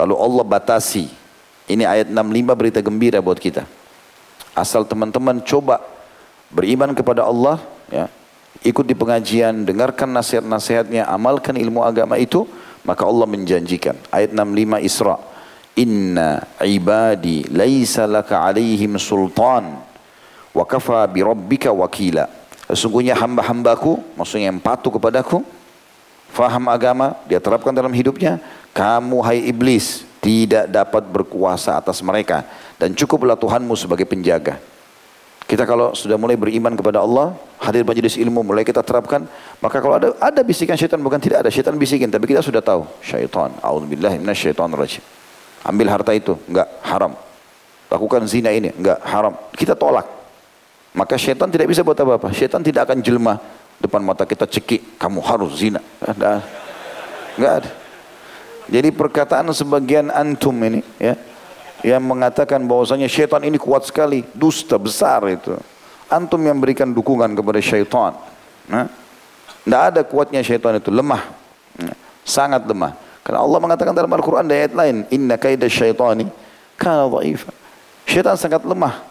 [0.00, 1.12] Lalu Allah batasi
[1.68, 3.68] ini ayat 65 berita gembira buat kita.
[4.56, 5.84] Asal teman-teman coba
[6.48, 7.60] beriman kepada Allah,
[7.92, 8.08] ya,
[8.64, 12.48] ikut di pengajian, dengarkan nasihat-nasihatnya, amalkan ilmu agama itu,
[12.88, 13.94] maka Allah menjanjikan.
[14.08, 15.16] Ayat 65 Isra.
[15.78, 19.78] Inna ibadi laisa laka alaihim sultan
[20.50, 22.26] wa kafa bi rabbika wakila.
[22.66, 25.40] Sesungguhnya hamba-hambaku, maksudnya yang patuh kepadaku,
[26.34, 28.42] faham agama, dia terapkan dalam hidupnya,
[28.76, 32.44] kamu hai iblis, tidak dapat berkuasa atas mereka
[32.76, 34.60] dan cukuplah Tuhanmu sebagai penjaga.
[35.48, 39.24] Kita kalau sudah mulai beriman kepada Allah, hadir majelis ilmu mulai kita terapkan,
[39.64, 42.84] maka kalau ada ada bisikan syaitan bukan tidak ada syaitan bisikin, tapi kita sudah tahu
[43.00, 43.48] syaitan.
[43.64, 45.17] Auzubillah minasyaitonir rajim.
[45.66, 47.12] Ambil harta itu, enggak haram.
[47.88, 49.34] Lakukan zina ini, enggak haram.
[49.56, 50.06] Kita tolak.
[50.94, 52.30] Maka syaitan tidak bisa buat apa-apa.
[52.34, 53.34] Syaitan tidak akan jelma
[53.78, 55.82] depan mata kita cekik, kamu harus zina.
[56.02, 56.42] Enggak
[57.38, 57.70] Enggak ada.
[58.68, 61.16] Jadi perkataan sebagian antum ini ya
[61.86, 65.54] yang mengatakan bahwasanya syaitan ini kuat sekali, dusta besar itu.
[66.10, 68.12] Antum yang berikan dukungan kepada syaitan.
[68.66, 68.90] Nah,
[69.62, 71.22] tidak ada kuatnya syaitan itu, lemah.
[71.78, 72.92] Nah, sangat lemah.
[73.22, 76.28] Karena Allah mengatakan dalam Al-Quran di ayat lain, Inna kaida syaitani
[76.80, 77.52] kana dha'ifa.
[78.08, 79.04] Syaitan sangat lemah.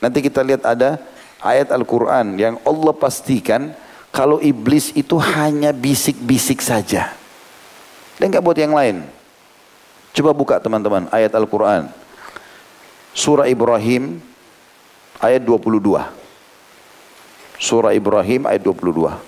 [0.00, 0.96] Nanti kita lihat ada
[1.42, 3.74] ayat Al-Quran yang Allah pastikan
[4.08, 7.12] kalau iblis itu hanya bisik-bisik saja.
[8.16, 9.04] Dia nggak buat yang lain.
[10.16, 11.92] Coba buka teman-teman ayat Al-Quran.
[13.12, 14.22] Surah Ibrahim
[15.20, 16.02] ayat 22.
[17.58, 19.27] Surah Ibrahim ayat 22.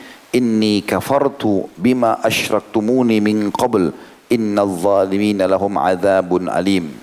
[0.31, 3.91] inni kafartu bima asyraktumuni min qabl.
[4.31, 6.95] Innal zalimina lahum adzabun alim.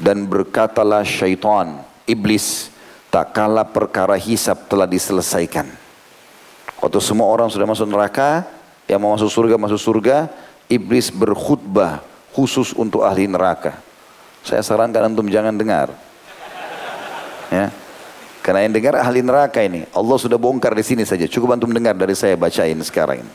[0.00, 2.72] Dan berkatalah syaitan iblis
[3.12, 5.68] tak kala perkara hisab telah diselesaikan.
[6.80, 8.48] Waktu semua orang sudah masuk neraka
[8.88, 10.32] yang mau masuk surga masuk surga
[10.72, 12.00] iblis berkhutbah
[12.32, 13.76] khusus untuk ahli neraka.
[14.40, 15.92] Saya sarankan antum jangan dengar.
[17.52, 17.68] Ya.
[18.40, 21.28] Karena yang dengar ahli neraka ini, Allah sudah bongkar di sini saja.
[21.28, 23.32] Cukup antum dengar dari saya bacain sekarang ini.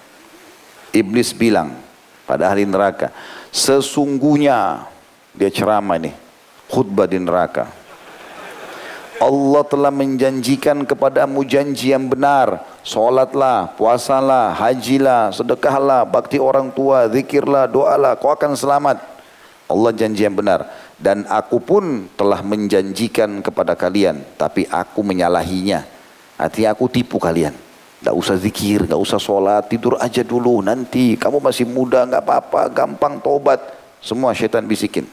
[0.97, 1.77] Iblis bilang
[2.25, 3.13] pada ahli neraka,
[3.53, 4.89] sesungguhnya
[5.37, 6.09] dia ceramah ini,
[6.71, 7.69] khutbah di neraka.
[9.15, 12.61] Allah telah menjanjikan kepadamu janji yang benar.
[12.83, 18.99] Solatlah, puasalah, hajilah, sedekahlah, bakti orang tua, zikirlah, doalah, kau akan selamat.
[19.65, 20.67] Allah janji yang benar.
[21.05, 25.85] Dan aku pun telah menjanjikan kepada kalian, tapi aku menyalahinya.
[26.33, 27.53] Artinya aku tipu kalian.
[27.53, 30.65] Tidak usah zikir, tidak usah sholat, tidur aja dulu.
[30.65, 33.61] Nanti kamu masih muda, nggak apa-apa, gampang tobat.
[34.01, 35.05] Semua syaitan bisikin.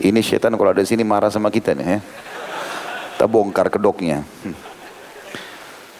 [0.00, 1.84] Ini syaitan kalau ada sini marah sama kita nih.
[1.84, 1.98] Ya.
[3.12, 4.24] Kita bongkar kedoknya.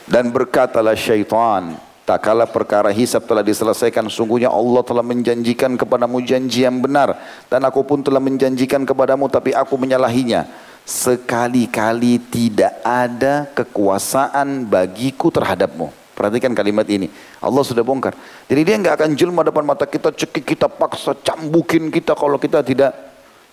[0.09, 6.67] Dan berkatalah syaitan, Tak kala perkara hisab telah diselesaikan, sungguhnya Allah telah menjanjikan kepadamu janji
[6.67, 7.15] yang benar.
[7.47, 10.51] Dan aku pun telah menjanjikan kepadamu, tapi aku menyalahinya.
[10.83, 15.95] Sekali-kali tidak ada kekuasaan bagiku terhadapmu.
[16.19, 17.07] Perhatikan kalimat ini.
[17.39, 18.19] Allah sudah bongkar.
[18.51, 22.67] Jadi dia nggak akan jelma depan mata kita, cekik kita, paksa, cambukin kita kalau kita
[22.67, 22.99] tidak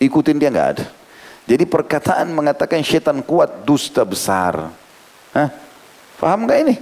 [0.01, 0.85] ikutin dia nggak ada.
[1.45, 4.73] Jadi perkataan mengatakan syaitan kuat, dusta besar.
[5.37, 5.49] Hah?
[6.17, 6.75] Paham nggak ini?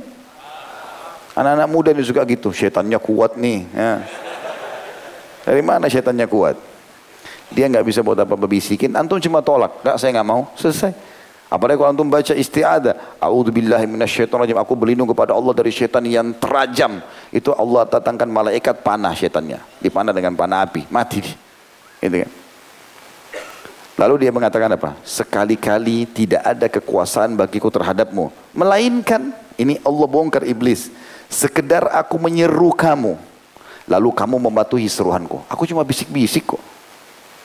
[1.37, 3.69] Anak-anak muda ini suka gitu, setannya kuat nih.
[3.69, 4.01] Ya.
[5.45, 6.57] Dari mana setannya kuat?
[7.53, 9.85] Dia nggak bisa buat apa-apa bisikin, antum cuma tolak.
[9.85, 10.97] Nggak, saya nggak mau, selesai.
[11.47, 16.99] Apalagi kalau antum baca isti'adah, a'udzubillahi minasyaitonirrajim, aku berlindung kepada Allah dari setan yang terajam.
[17.31, 21.21] Itu Allah datangkan malaikat panah setannya, dipanah dengan panah api, mati.
[22.01, 22.31] Gitu kan?
[23.97, 24.93] Lalu dia mengatakan apa?
[25.05, 28.29] Sekali-kali tidak ada kekuasaan bagiku terhadapmu.
[28.51, 30.91] Melainkan, ini Allah bongkar iblis.
[31.27, 33.19] Sekedar aku menyeru kamu.
[33.87, 35.43] Lalu kamu mematuhi seruanku.
[35.47, 36.63] Aku cuma bisik-bisik kok.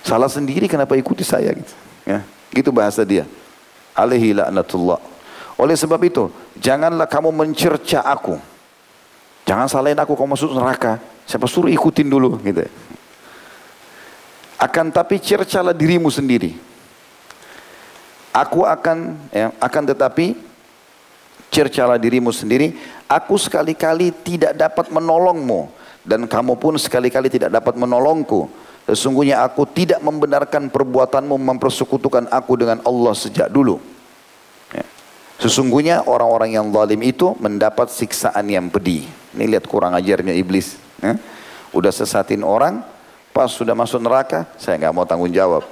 [0.03, 1.75] Salah sendiri kenapa ikuti saya gitu.
[2.03, 3.23] Ya, gitu bahasa dia.
[3.95, 4.99] Alaihi la'natullah.
[5.55, 6.27] Oleh sebab itu,
[6.59, 8.35] janganlah kamu mencerca aku.
[9.47, 10.99] Jangan salahin aku kalau masuk neraka.
[11.23, 12.67] Siapa suruh ikutin dulu gitu.
[14.59, 16.59] Akan tapi cercalah dirimu sendiri.
[18.35, 20.35] Aku akan ya, akan tetapi
[21.53, 22.73] cercalah dirimu sendiri
[23.13, 25.69] Aku sekali-kali tidak dapat menolongmu
[26.01, 28.49] dan kamu pun sekali-kali tidak dapat menolongku.
[28.89, 33.77] Sesungguhnya aku tidak membenarkan perbuatanmu mempersekutukan aku dengan Allah sejak dulu.
[34.73, 34.83] Ya.
[35.39, 39.05] Sesungguhnya orang-orang yang zalim itu mendapat siksaan yang pedih.
[39.37, 40.81] Ini lihat kurang ajarnya iblis.
[40.99, 41.21] Ya.
[41.77, 42.81] Udah sesatin orang,
[43.31, 45.69] pas sudah masuk neraka, saya nggak mau tanggung jawab.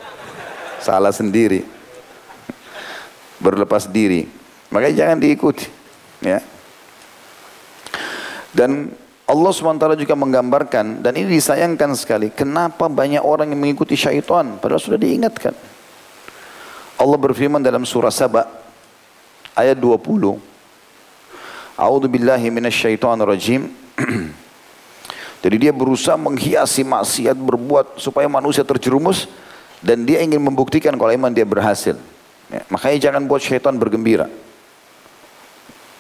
[0.79, 1.65] Salah sendiri.
[3.41, 4.40] Berlepas diri.
[4.71, 5.67] Makanya jangan diikuti.
[6.23, 6.39] Ya.
[8.55, 8.91] Dan
[9.31, 12.35] Allah SWT juga menggambarkan dan ini disayangkan sekali.
[12.35, 15.55] Kenapa banyak orang yang mengikuti syaitan padahal sudah diingatkan.
[16.99, 18.51] Allah berfirman dalam surah Saba
[19.55, 20.35] ayat 20.
[21.79, 23.71] A'udzu billahi minasyaitonir rajim.
[25.47, 29.25] Jadi dia berusaha menghiasi maksiat berbuat supaya manusia terjerumus
[29.81, 31.97] dan dia ingin membuktikan kalau iman dia berhasil.
[32.53, 34.29] Ya, makanya jangan buat syaitan bergembira.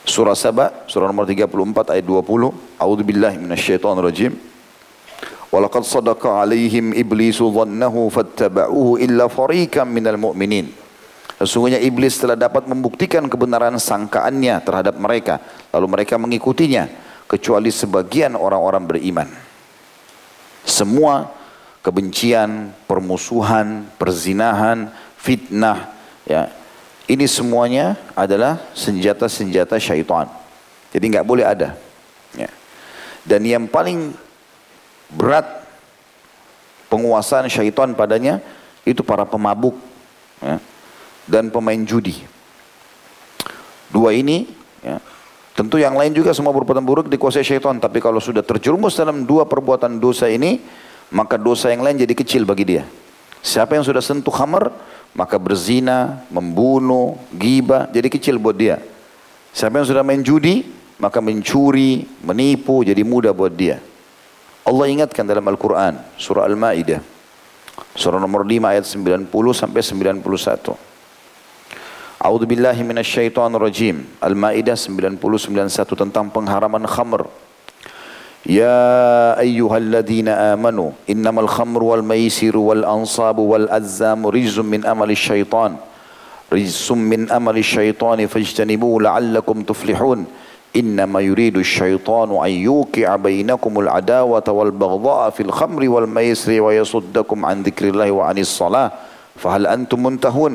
[0.04, 2.80] Surah Saba, surah nomor 34 ayat 20.
[2.80, 4.32] A'udzu billahi minasyaitonir rajim.
[5.50, 10.70] Walaqad sadaqa alaihim iblisu dhannahu fattaba'uhu illa fariqam minal mu'minin.
[11.40, 15.40] Sesungguhnya iblis telah dapat membuktikan kebenaran sangkaannya terhadap mereka.
[15.72, 17.08] Lalu mereka mengikutinya.
[17.30, 19.28] Kecuali sebagian orang-orang beriman.
[20.66, 21.30] Semua
[21.80, 25.94] kebencian, permusuhan, perzinahan, fitnah,
[26.26, 26.50] ya,
[27.10, 30.30] ini semuanya adalah senjata-senjata syaitan.
[30.94, 31.74] Jadi nggak boleh ada.
[32.38, 32.46] Ya.
[33.26, 34.14] Dan yang paling
[35.10, 35.66] berat
[36.86, 38.38] penguasaan syaitan padanya
[38.86, 39.74] itu para pemabuk
[40.38, 40.62] ya,
[41.26, 42.14] dan pemain judi.
[43.90, 44.46] Dua ini,
[44.86, 45.02] ya,
[45.58, 47.74] tentu yang lain juga semua berbuatan buruk dikuasai syaitan.
[47.82, 50.62] Tapi kalau sudah terjerumus dalam dua perbuatan dosa ini,
[51.10, 52.86] maka dosa yang lain jadi kecil bagi dia.
[53.40, 54.68] Siapa yang sudah sentuh khamar,
[55.16, 58.78] maka berzina, membunuh, giba jadi kecil buat dia.
[59.50, 60.68] Siapa yang sudah main judi,
[61.00, 63.80] maka mencuri, menipu jadi mudah buat dia.
[64.62, 67.00] Allah ingatkan dalam Al-Quran, surah Al-Ma'idah,
[67.96, 70.90] surah nomor 5 ayat 90 sampai 91.
[72.20, 74.04] A'udzu billahi minasyaitonir rajim.
[74.20, 77.24] Al-Maidah 90 91 tentang pengharaman khamr.
[78.46, 85.76] يا أيها الذين آمنوا إنما الخمر والميسر والأنصاب والأزام رجز من أمل الشيطان.
[86.52, 90.20] رجز من أمل الشيطان فاجتنبوه لعلكم تفلحون.
[90.70, 98.08] إنما يريد الشيطان أن يوقع بينكم العداوة والبغضاء في الخمر والميسر ويصدكم عن ذكر الله
[98.10, 98.88] وعن الصلاة.
[99.36, 100.54] فهل أنتم منتهون؟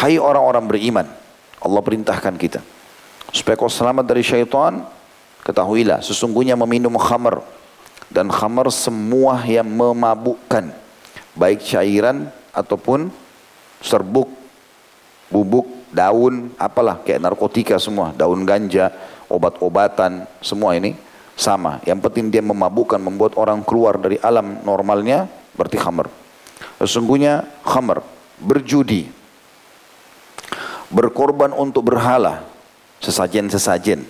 [0.00, 1.06] Hai orang-orang beriman
[1.60, 2.64] Allah perintahkan kita.
[3.28, 4.80] Supaya kau selamat dari syaitan
[5.40, 7.40] Ketahuilah, sesungguhnya meminum khamar
[8.12, 10.74] dan khamar semua yang memabukkan,
[11.32, 13.08] baik cairan ataupun
[13.80, 14.28] serbuk,
[15.32, 18.92] bubuk, daun, apalah kayak narkotika semua, daun ganja,
[19.30, 20.92] obat-obatan, semua ini
[21.38, 21.80] sama.
[21.88, 26.10] Yang penting dia memabukkan, membuat orang keluar dari alam normalnya, berarti khamar.
[26.82, 28.04] Sesungguhnya khamar,
[28.42, 29.08] berjudi,
[30.92, 32.44] berkorban untuk berhala,
[33.00, 34.04] sesajen-sesajen,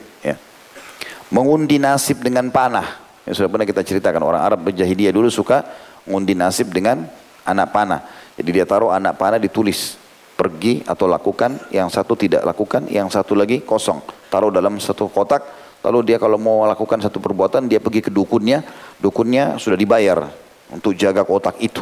[1.30, 3.00] mengundi nasib dengan panah.
[3.26, 5.62] Yang sudah pernah kita ceritakan orang Arab berjahiliyah dulu suka
[6.06, 7.06] mengundi nasib dengan
[7.46, 8.00] anak panah.
[8.34, 9.98] Jadi dia taruh anak panah ditulis
[10.38, 14.00] pergi atau lakukan, yang satu tidak lakukan, yang satu lagi kosong.
[14.32, 15.44] Taruh dalam satu kotak,
[15.80, 18.60] Lalu dia kalau mau melakukan satu perbuatan, dia pergi ke dukunnya,
[19.00, 20.28] dukunnya sudah dibayar
[20.68, 21.80] untuk jaga kotak itu.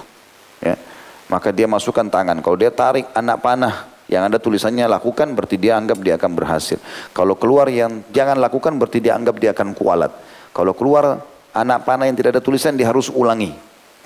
[0.62, 0.78] Ya.
[1.26, 2.38] Maka dia masukkan tangan.
[2.38, 6.80] Kalau dia tarik anak panah yang ada tulisannya lakukan, berarti dia anggap dia akan berhasil.
[7.12, 10.12] Kalau keluar yang jangan lakukan, berarti dia anggap dia akan kualat.
[10.56, 11.20] Kalau keluar
[11.52, 13.52] anak panah yang tidak ada tulisan, dia harus ulangi.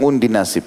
[0.02, 0.66] Undi nasib.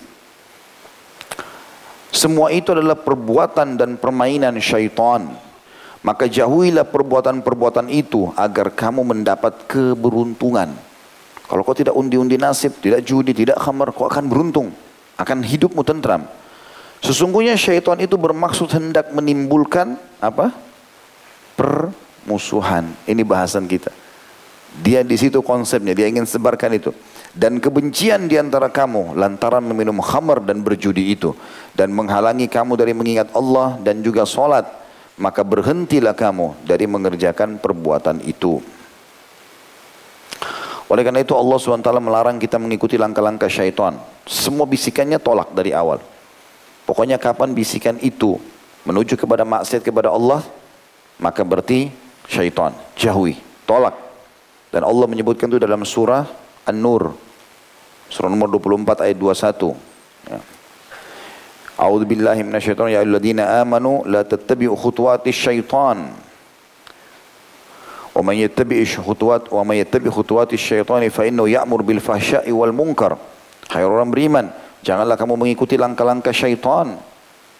[2.15, 5.35] Semua itu adalah perbuatan dan permainan syaitan.
[5.99, 10.71] Maka jauhilah perbuatan-perbuatan itu agar kamu mendapat keberuntungan.
[11.43, 14.71] Kalau kau tidak undi-undi nasib, tidak judi, tidak khamar, kau akan beruntung.
[15.19, 16.23] Akan hidupmu tentram.
[17.05, 20.49] Sesungguhnya syaitan itu bermaksud hendak menimbulkan apa?
[21.53, 22.89] Permusuhan.
[23.05, 23.93] Ini bahasan kita.
[24.81, 26.89] Dia di situ konsepnya, dia ingin sebarkan itu
[27.35, 31.35] dan kebencian di antara kamu lantaran meminum khamar dan berjudi itu
[31.75, 34.63] dan menghalangi kamu dari mengingat Allah dan juga solat
[35.19, 38.63] maka berhentilah kamu dari mengerjakan perbuatan itu
[40.87, 45.99] oleh karena itu Allah SWT melarang kita mengikuti langkah-langkah syaitan semua bisikannya tolak dari awal
[46.85, 48.39] pokoknya kapan bisikan itu
[48.85, 50.45] menuju kepada maksiat kepada Allah
[51.19, 51.89] maka berarti
[52.29, 53.97] syaitan jauhi tolak
[54.69, 56.25] dan Allah menyebutkan itu dalam surah
[56.65, 57.25] An-Nur
[58.09, 59.73] Surah nomor 24 ayat 21.
[60.29, 60.39] Ya.
[61.75, 66.13] A'udzu billahi minasyaitonir ya ayyuhalladzina amanu la tattabi'u khutuwatis syaitan.
[68.15, 72.71] Wa man yattabi' khutuwat wa man yattabi' khutuwatis syaitan fa innahu ya'mur bil fahsya'i wal
[72.71, 73.19] munkar.
[73.67, 74.53] Hai orang beriman,
[74.85, 77.01] janganlah kamu mengikuti langkah-langkah syaitan.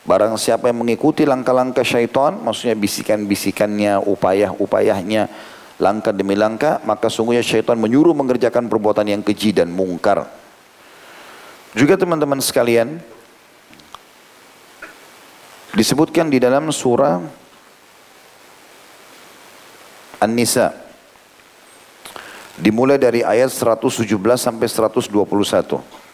[0.06, 5.34] Barang siapa yang mengikuti langkah-langkah syaitan, maksudnya bisikan-bisikannya, upayah-upayahnya,
[5.82, 10.30] langkah demi langkah, maka sungguhnya syaitan menyuruh mengerjakan perbuatan yang keji dan mungkar.
[11.74, 13.02] Juga teman-teman sekalian,
[15.74, 17.20] disebutkan di dalam surah
[20.22, 20.72] An-Nisa
[22.56, 24.06] dimulai dari ayat 117
[24.40, 26.05] sampai 121.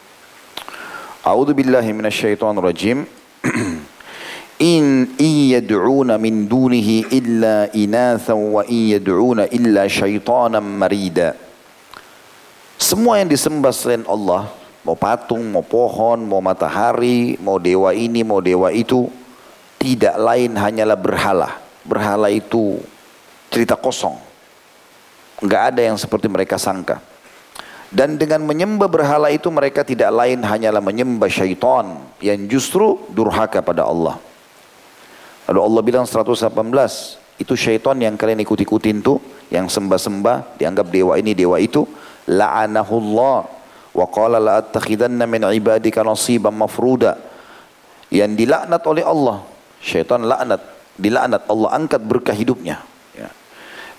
[1.22, 3.05] A'udzu billahi minasyaitonir rajim.
[4.57, 11.38] in yad'una min dunihi illa inatha wa in yad'una illa syaitanan marida.
[12.82, 14.49] Semua yang disembah selain Allah
[14.82, 19.05] mau patung, mau pohon, mau matahari, mau dewa ini, mau dewa itu
[19.78, 21.49] tidak lain hanyalah berhala.
[21.86, 22.82] Berhala itu
[23.53, 24.17] cerita kosong.
[25.38, 27.11] Nggak ada yang seperti mereka sangka
[27.91, 33.83] dan dengan menyembah berhala itu mereka tidak lain hanyalah menyembah syaitan yang justru durhaka pada
[33.83, 34.15] Allah
[35.51, 36.47] Lalu Allah bilang 118,
[37.43, 39.19] itu syaitan yang kalian ikut-ikutin tuh,
[39.51, 41.83] yang sembah-sembah, dianggap dewa ini, dewa itu,
[42.31, 43.37] la'anahullah
[43.91, 47.19] wa qala la'attakhidanna min ibadika nasiban mafruda.
[48.07, 49.43] Yang dilaknat oleh Allah,
[49.83, 50.63] syaitan laknat,
[50.95, 52.79] dilaknat Allah angkat berkah hidupnya.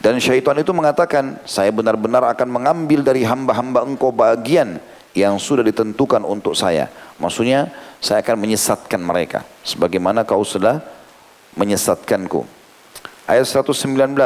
[0.02, 4.82] Dan syaitan itu mengatakan, saya benar-benar akan mengambil dari hamba-hamba engkau bagian
[5.14, 6.90] yang sudah ditentukan untuk saya.
[7.22, 7.70] Maksudnya,
[8.02, 9.46] saya akan menyesatkan mereka.
[9.62, 10.82] Sebagaimana kau sudah
[11.54, 12.42] menyesatkanku.
[13.30, 14.18] Ayat 119.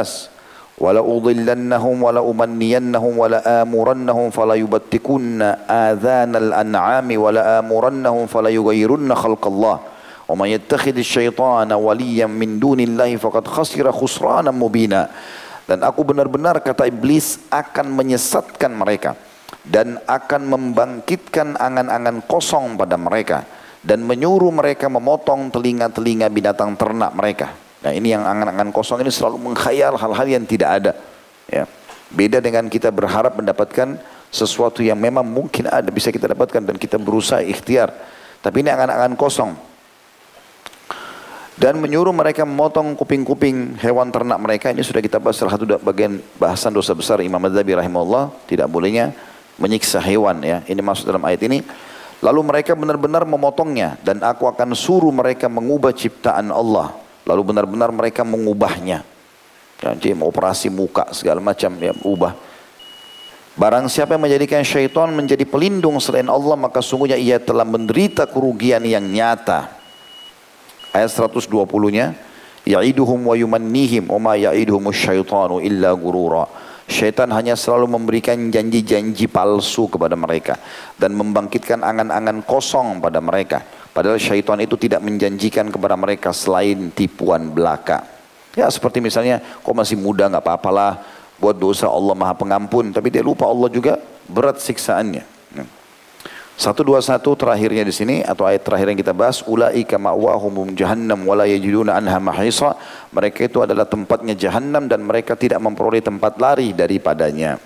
[0.76, 9.76] Wala udhillannahum wala umanniyannahum wala amurannahum fala yubattikunna adhanal an'ami wala amurannahum fala yughayyirunna khalqallah.
[10.26, 15.08] Wa man yattakhidh asy-syaitana waliyan min dunillahi faqad khasira khusranan mubina.
[15.66, 19.18] Dan aku benar-benar kata iblis akan menyesatkan mereka
[19.66, 23.42] dan akan membangkitkan angan-angan kosong pada mereka
[23.82, 27.54] dan menyuruh mereka memotong telinga-telinga binatang ternak mereka.
[27.82, 30.92] Nah ini yang angan-angan kosong ini selalu mengkhayal hal-hal yang tidak ada.
[31.50, 31.66] Ya.
[32.10, 33.98] Beda dengan kita berharap mendapatkan
[34.30, 37.90] sesuatu yang memang mungkin ada bisa kita dapatkan dan kita berusaha ikhtiar.
[38.42, 39.54] Tapi ini angan-angan kosong.
[41.56, 44.68] Dan menyuruh mereka memotong kuping-kuping hewan ternak mereka.
[44.68, 48.44] Ini sudah kita bahas salah satu bagian bahasan dosa besar Imam Madzhabi rahimahullah.
[48.44, 49.16] Tidak bolehnya
[49.56, 50.60] menyiksa hewan ya.
[50.68, 51.64] Ini masuk dalam ayat ini.
[52.20, 56.92] Lalu mereka benar-benar memotongnya dan aku akan suruh mereka mengubah ciptaan Allah.
[57.24, 59.04] Lalu benar-benar mereka mengubahnya.
[59.80, 62.32] Ya, jadi operasi muka segala macam ya ubah.
[63.56, 68.84] Barang siapa yang menjadikan syaitan menjadi pelindung selain Allah maka sungguhnya ia telah menderita kerugian
[68.84, 69.75] yang nyata.
[70.96, 72.16] Ayat 120-nya,
[72.64, 76.48] ya'iduhum wa yumannihim wa ma ya'iduhum syaitanu illa gurura.
[76.88, 80.56] Syaitan hanya selalu memberikan janji-janji palsu kepada mereka
[80.96, 83.60] dan membangkitkan angan-angan kosong pada mereka.
[83.92, 88.06] Padahal syaitan itu tidak menjanjikan kepada mereka selain tipuan belaka.
[88.56, 91.04] Ya seperti misalnya, kau masih muda nggak apa-apalah,
[91.36, 92.94] buat dosa Allah maha pengampun.
[92.94, 95.35] Tapi dia lupa Allah juga berat siksaannya.
[96.56, 101.92] 121 terakhirnya di sini atau ayat terakhir yang kita bahas ulaika ma'wahum jahannam wala yajiduna
[101.92, 102.72] anha mahisa.
[103.12, 107.60] Mereka itu adalah tempatnya jahannam dan mereka tidak memperoleh tempat lari daripadanya.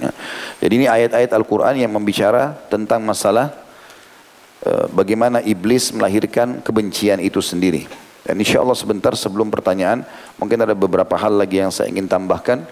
[0.00, 0.12] Ya.
[0.60, 3.52] jadi ini ayat-ayat Al-Qur'an yang membicara tentang masalah
[4.64, 7.88] uh, bagaimana iblis melahirkan kebencian itu sendiri.
[8.24, 10.04] Dan insya Allah sebentar sebelum pertanyaan
[10.36, 12.64] mungkin ada beberapa hal lagi yang saya ingin tambahkan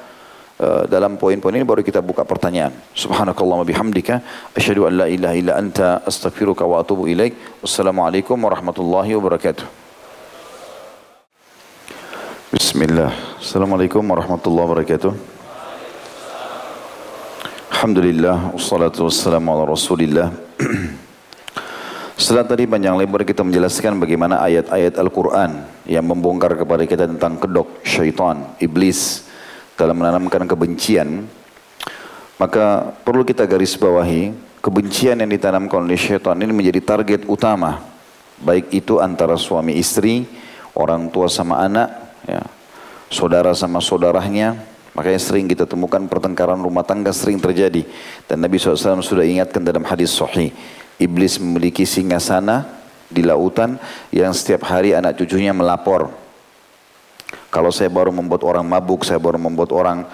[0.90, 2.74] dalam poin-poin ini baru kita buka pertanyaan.
[2.90, 4.20] Subhanakallah bihamdika
[4.59, 7.62] asyhadu an la ilaha illa anta astaghfiruka wa atubu ilaik.
[7.62, 9.66] Wassalamualaikum warahmatullahi wabarakatuh.
[12.50, 13.14] Bismillah.
[13.38, 15.12] Assalamualaikum warahmatullahi wabarakatuh.
[17.78, 20.34] Alhamdulillah wassalatu wassalamu ala Rasulillah.
[22.18, 27.78] Setelah tadi panjang lebar kita menjelaskan bagaimana ayat-ayat Al-Quran yang membongkar kepada kita tentang kedok
[27.86, 29.28] syaitan, iblis,
[29.79, 31.31] dalam menanamkan kebencian,
[32.35, 37.87] maka perlu kita garis bawahi kebencian yang ditanamkan oleh syaitan ini menjadi target utama.
[38.43, 40.26] Baik itu antara suami istri,
[40.74, 41.91] orang tua sama anak,
[42.26, 42.43] ya,
[43.11, 44.55] saudara sama saudaranya,
[44.95, 47.83] makanya sering kita temukan pertengkaran rumah tangga sering terjadi.
[48.26, 50.55] Dan Nabi SAW sudah ingatkan dalam hadis sahih
[50.99, 52.66] iblis memiliki singgasana
[53.11, 53.79] di lautan
[54.14, 56.28] yang setiap hari anak cucunya melapor
[57.49, 60.05] kalau saya baru membuat orang mabuk, saya baru membuat orang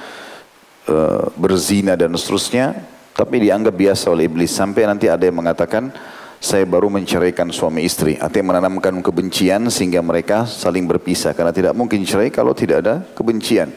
[0.87, 2.79] uh, berzina dan seterusnya,
[3.15, 4.55] tapi dianggap biasa oleh iblis.
[4.55, 5.91] Sampai nanti ada yang mengatakan,
[6.39, 8.21] saya baru menceraikan suami istri.
[8.21, 11.33] Artinya menanamkan kebencian sehingga mereka saling berpisah.
[11.33, 13.73] Karena tidak mungkin cerai kalau tidak ada kebencian.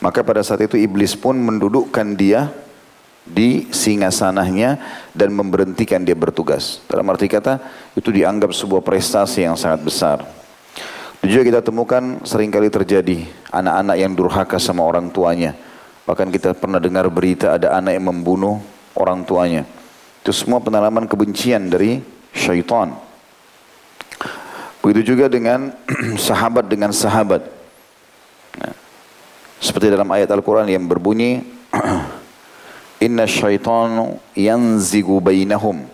[0.00, 2.48] Maka pada saat itu iblis pun mendudukkan dia
[3.26, 4.78] di singgasananya
[5.12, 6.80] dan memberhentikan dia bertugas.
[6.86, 7.58] Dalam arti kata,
[7.98, 10.45] itu dianggap sebuah prestasi yang sangat besar.
[11.26, 15.58] Juga kita temukan sering kali terjadi anak-anak yang durhaka sama orang tuanya.
[16.06, 18.62] Bahkan kita pernah dengar berita ada anak yang membunuh
[18.94, 19.66] orang tuanya.
[20.22, 21.98] Itu semua penalaman kebencian dari
[22.30, 22.94] syaitan.
[24.78, 25.74] Begitu juga dengan
[26.30, 27.42] sahabat dengan sahabat.
[28.62, 28.74] Nah,
[29.58, 31.42] seperti dalam ayat Al-Quran yang berbunyi,
[33.06, 35.90] Inna syaitanu yanzigu bainahum.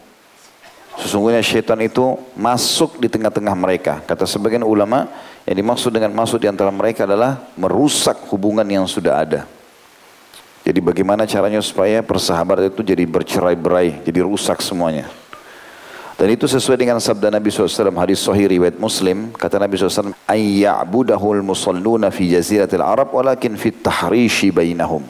[1.00, 4.04] Sesungguhnya syaitan itu masuk di tengah-tengah mereka.
[4.04, 5.08] Kata sebagian ulama,
[5.48, 9.40] yang dimaksud dengan masuk di antara mereka adalah merusak hubungan yang sudah ada.
[10.62, 15.10] Jadi bagaimana caranya supaya persahabatan itu jadi bercerai-berai, jadi rusak semuanya.
[16.14, 21.42] Dan itu sesuai dengan sabda Nabi SAW hadis sahih riwayat Muslim kata Nabi SAW ayya'budahul
[21.42, 25.02] musalluna fi jaziratil Arab walakin fit tahrishi bainahum.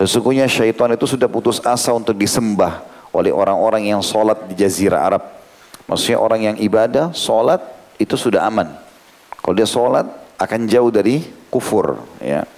[0.00, 5.22] Sesungguhnya syaitan itu sudah putus asa untuk disembah oleh orang-orang yang solat di jazirah Arab.
[5.86, 7.60] Maksudnya orang yang ibadah, solat
[8.00, 8.72] itu sudah aman.
[9.38, 10.08] Kalau dia solat
[10.40, 12.00] akan jauh dari kufur.
[12.18, 12.48] Ya.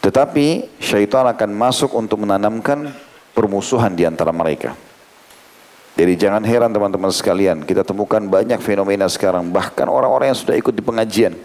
[0.00, 2.92] Tetapi syaitan akan masuk untuk menanamkan
[3.32, 4.76] permusuhan di antara mereka.
[5.98, 10.72] Jadi jangan heran teman-teman sekalian, kita temukan banyak fenomena sekarang, bahkan orang-orang yang sudah ikut
[10.72, 11.36] di pengajian.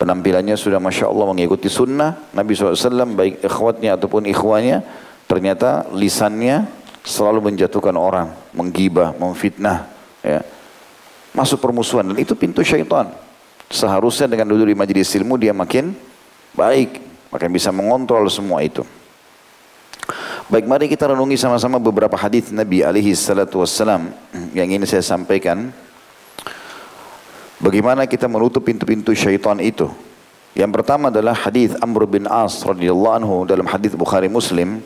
[0.00, 4.80] Penampilannya sudah Masya Allah mengikuti sunnah, Nabi SAW baik ikhwatnya ataupun ikhwanya,
[5.34, 6.70] ternyata lisannya
[7.02, 9.90] selalu menjatuhkan orang, menggibah, memfitnah,
[10.22, 10.46] ya.
[11.34, 13.10] Masuk permusuhan dan itu pintu syaitan.
[13.66, 15.90] Seharusnya dengan duduk di majelis ilmu dia makin
[16.54, 17.02] baik,
[17.34, 18.86] makin bisa mengontrol semua itu.
[20.46, 24.14] Baik, mari kita renungi sama-sama beberapa hadis Nabi alaihi salatu wassalam
[24.54, 25.74] yang ini saya sampaikan.
[27.58, 29.90] Bagaimana kita menutup pintu-pintu syaitan itu?
[30.54, 34.78] Yang pertama adalah hadis Amr bin As radhiyallahu anhu dalam hadis Bukhari Muslim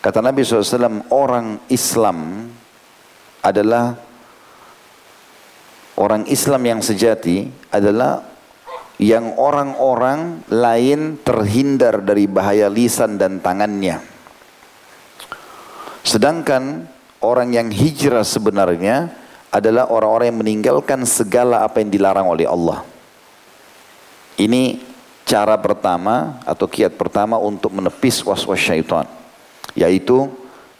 [0.00, 2.48] Kata Nabi SAW, orang Islam
[3.44, 4.00] adalah
[6.00, 8.24] orang Islam yang sejati adalah
[8.96, 14.00] yang orang-orang lain terhindar dari bahaya lisan dan tangannya.
[16.00, 16.88] Sedangkan
[17.20, 19.12] orang yang hijrah sebenarnya
[19.52, 22.84] adalah orang-orang yang meninggalkan segala apa yang dilarang oleh Allah.
[24.40, 24.80] Ini
[25.28, 29.19] cara pertama atau kiat pertama untuk menepis was-was syaitan.
[29.78, 30.30] Yaitu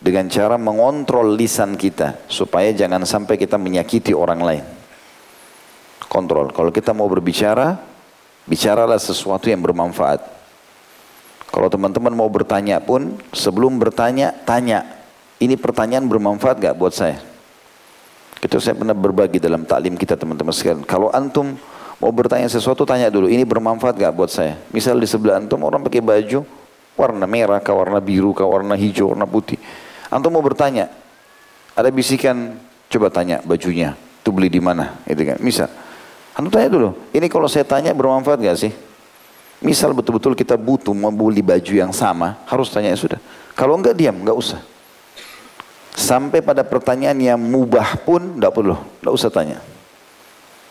[0.00, 4.64] dengan cara mengontrol lisan kita supaya jangan sampai kita menyakiti orang lain.
[6.08, 6.50] Kontrol.
[6.50, 7.78] Kalau kita mau berbicara,
[8.48, 10.24] bicaralah sesuatu yang bermanfaat.
[11.50, 14.86] Kalau teman-teman mau bertanya pun, sebelum bertanya, tanya.
[15.38, 17.22] Ini pertanyaan bermanfaat gak buat saya?
[18.40, 20.82] Itu saya pernah berbagi dalam taklim kita teman-teman sekalian.
[20.88, 21.58] Kalau antum
[22.00, 23.28] mau bertanya sesuatu, tanya dulu.
[23.28, 24.56] Ini bermanfaat gak buat saya?
[24.72, 26.46] Misal di sebelah antum orang pakai baju,
[27.00, 29.56] warna merah kah, warna biru kah, warna hijau, warna putih.
[30.12, 30.92] Antum mau bertanya,
[31.72, 32.60] ada bisikan,
[32.92, 35.72] coba tanya bajunya, itu beli di mana, itu kan, misal.
[36.36, 38.72] Antum tanya dulu, ini kalau saya tanya bermanfaat gak sih?
[39.64, 43.20] Misal betul-betul kita butuh membeli baju yang sama, harus tanya ya sudah.
[43.56, 44.60] Kalau enggak diam, enggak usah.
[45.92, 49.58] Sampai pada pertanyaan yang mubah pun tidak perlu, tidak usah tanya.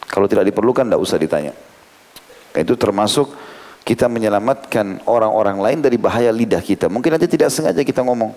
[0.10, 1.54] Kalau tidak diperlukan tidak usah ditanya.
[2.58, 3.30] Itu termasuk
[3.84, 6.88] kita menyelamatkan orang-orang lain dari bahaya lidah kita.
[6.88, 8.32] Mungkin nanti tidak sengaja kita ngomong.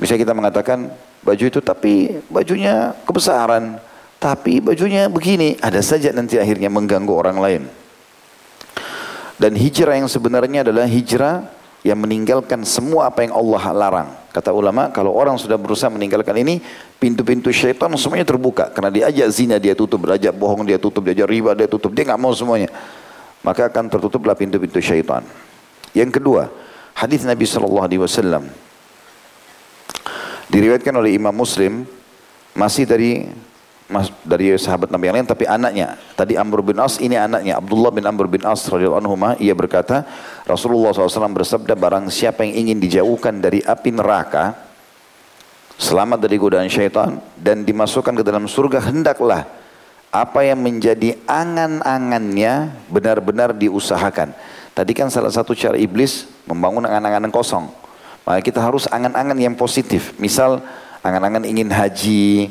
[0.00, 0.88] Bisa kita mengatakan
[1.20, 3.76] baju itu tapi bajunya kebesaran,
[4.16, 5.60] tapi bajunya begini.
[5.60, 7.62] Ada saja nanti akhirnya mengganggu orang lain.
[9.40, 11.48] Dan hijrah yang sebenarnya adalah hijrah
[11.80, 14.10] yang meninggalkan semua apa yang Allah larang.
[14.30, 16.60] Kata ulama, kalau orang sudah berusaha meninggalkan ini,
[17.00, 18.68] pintu-pintu syaitan semuanya terbuka.
[18.70, 21.90] Karena diajak zina dia tutup, diajak bohong dia tutup, diajak riba dia tutup.
[21.96, 22.68] Dia nggak mau semuanya.
[23.40, 25.24] Maka akan tertutuplah pintu-pintu syaitan.
[25.96, 26.52] Yang kedua,
[26.92, 28.44] hadis Nabi Shallallahu Alaihi Wasallam
[30.50, 31.86] diriwayatkan oleh Imam Muslim
[32.52, 33.24] masih dari
[34.22, 38.06] dari sahabat Nabi yang lain tapi anaknya tadi Amr bin As ini anaknya Abdullah bin
[38.06, 40.06] Amr bin As radhiyallahu anhu ia berkata
[40.46, 44.54] Rasulullah SAW bersabda barang siapa yang ingin dijauhkan dari api neraka
[45.74, 49.42] selamat dari godaan syaitan dan dimasukkan ke dalam surga hendaklah
[50.10, 54.34] apa yang menjadi angan-angannya benar-benar diusahakan
[54.74, 57.70] tadi kan salah satu cara iblis membangun angan-angan kosong
[58.26, 60.62] maka kita harus angan-angan yang positif misal
[61.06, 62.50] angan-angan ingin haji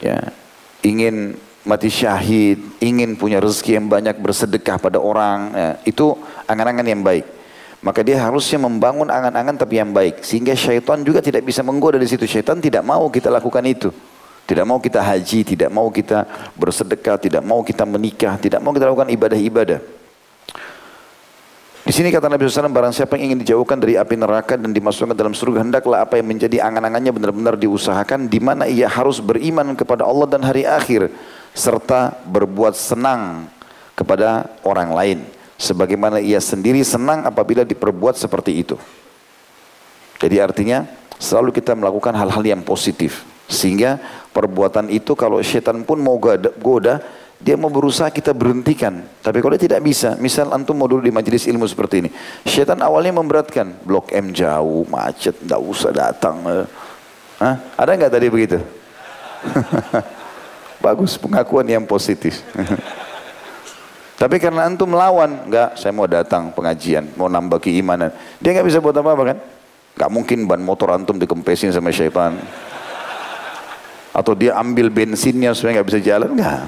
[0.00, 0.32] ya
[0.80, 6.16] ingin mati syahid, ingin punya rezeki yang banyak bersedekah pada orang, ya, itu
[6.48, 7.26] angan-angan yang baik.
[7.80, 10.20] Maka dia harusnya membangun angan-angan tapi yang baik.
[10.20, 12.28] Sehingga syaitan juga tidak bisa menggoda di situ.
[12.28, 13.88] Syaitan tidak mau kita lakukan itu.
[14.50, 16.26] Tidak mau kita haji, tidak mau kita
[16.58, 19.78] bersedekah, tidak mau kita menikah, tidak mau kita lakukan ibadah-ibadah.
[21.86, 25.14] Di sini kata Nabi SAW, barang siapa yang ingin dijauhkan dari api neraka dan dimasukkan
[25.14, 30.02] dalam surga, hendaklah apa yang menjadi angan-angannya benar-benar diusahakan, di mana ia harus beriman kepada
[30.02, 31.14] Allah dan hari akhir,
[31.54, 33.46] serta berbuat senang
[33.94, 35.18] kepada orang lain.
[35.62, 38.74] Sebagaimana ia sendiri senang apabila diperbuat seperti itu.
[40.18, 40.90] Jadi artinya,
[41.22, 43.22] selalu kita melakukan hal-hal yang positif.
[43.50, 43.98] Sehingga
[44.30, 47.02] perbuatan itu kalau syaitan pun mau goda,
[47.40, 49.00] dia mau berusaha kita berhentikan.
[49.24, 52.10] Tapi kalau dia tidak bisa, misal antum mau dulu di majelis ilmu seperti ini.
[52.44, 53.80] Syaitan awalnya memberatkan.
[53.80, 56.66] Blok M jauh, macet, tidak usah datang.
[57.40, 57.56] Hah?
[57.80, 58.60] Ada nggak tadi begitu?
[60.84, 62.44] Bagus, pengakuan yang positif.
[64.20, 68.12] Tapi karena antum melawan, enggak, saya mau datang pengajian, mau nambah keimanan.
[68.36, 69.38] Dia nggak bisa buat apa-apa kan?
[69.96, 72.36] Gak mungkin ban motor antum dikempesin sama syaitan.
[74.10, 76.66] Atau dia ambil bensinnya supaya nggak bisa jalan, enggak.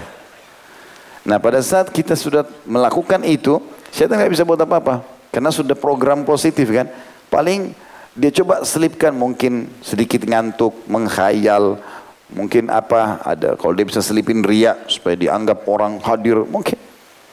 [1.23, 5.03] Nah pada saat kita sudah melakukan itu, syaitan nggak bisa buat apa-apa.
[5.33, 6.87] Karena sudah program positif kan.
[7.33, 7.73] Paling
[8.13, 11.81] dia coba selipkan mungkin sedikit ngantuk, menghayal,
[12.29, 13.57] mungkin apa ada.
[13.57, 16.77] Kalau dia bisa selipin riak supaya dianggap orang hadir, mungkin.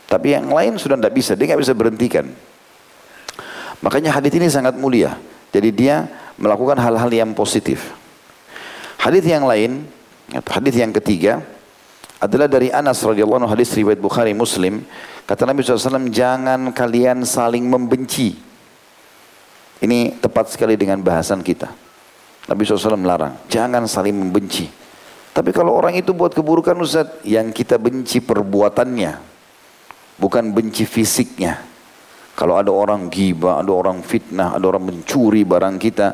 [0.09, 2.25] Tapi yang lain sudah tidak bisa, dia nggak bisa berhentikan.
[3.79, 5.19] Makanya hadis ini sangat mulia.
[5.51, 6.07] Jadi dia
[6.39, 7.91] melakukan hal-hal yang positif.
[8.99, 9.87] Hadis yang lain,
[10.37, 11.41] hadis yang ketiga,
[12.19, 14.83] adalah dari Anas radhiyallahu anhu hadis riwayat Bukhari Muslim.
[15.23, 18.35] Kata Nabi SAW jangan kalian saling membenci.
[19.79, 21.71] Ini tepat sekali dengan bahasan kita.
[22.51, 24.67] Nabi SAW melarang jangan saling membenci.
[25.31, 29.15] Tapi kalau orang itu buat keburukan Ustaz yang kita benci perbuatannya
[30.19, 31.63] bukan benci fisiknya.
[32.35, 36.07] Kalau ada orang gibah ada orang fitnah ada orang mencuri barang kita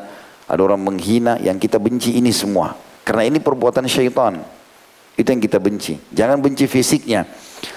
[0.46, 4.42] ada orang menghina yang kita benci ini semua karena ini perbuatan syaitan
[5.14, 5.94] itu yang kita benci.
[6.10, 7.22] Jangan benci fisiknya.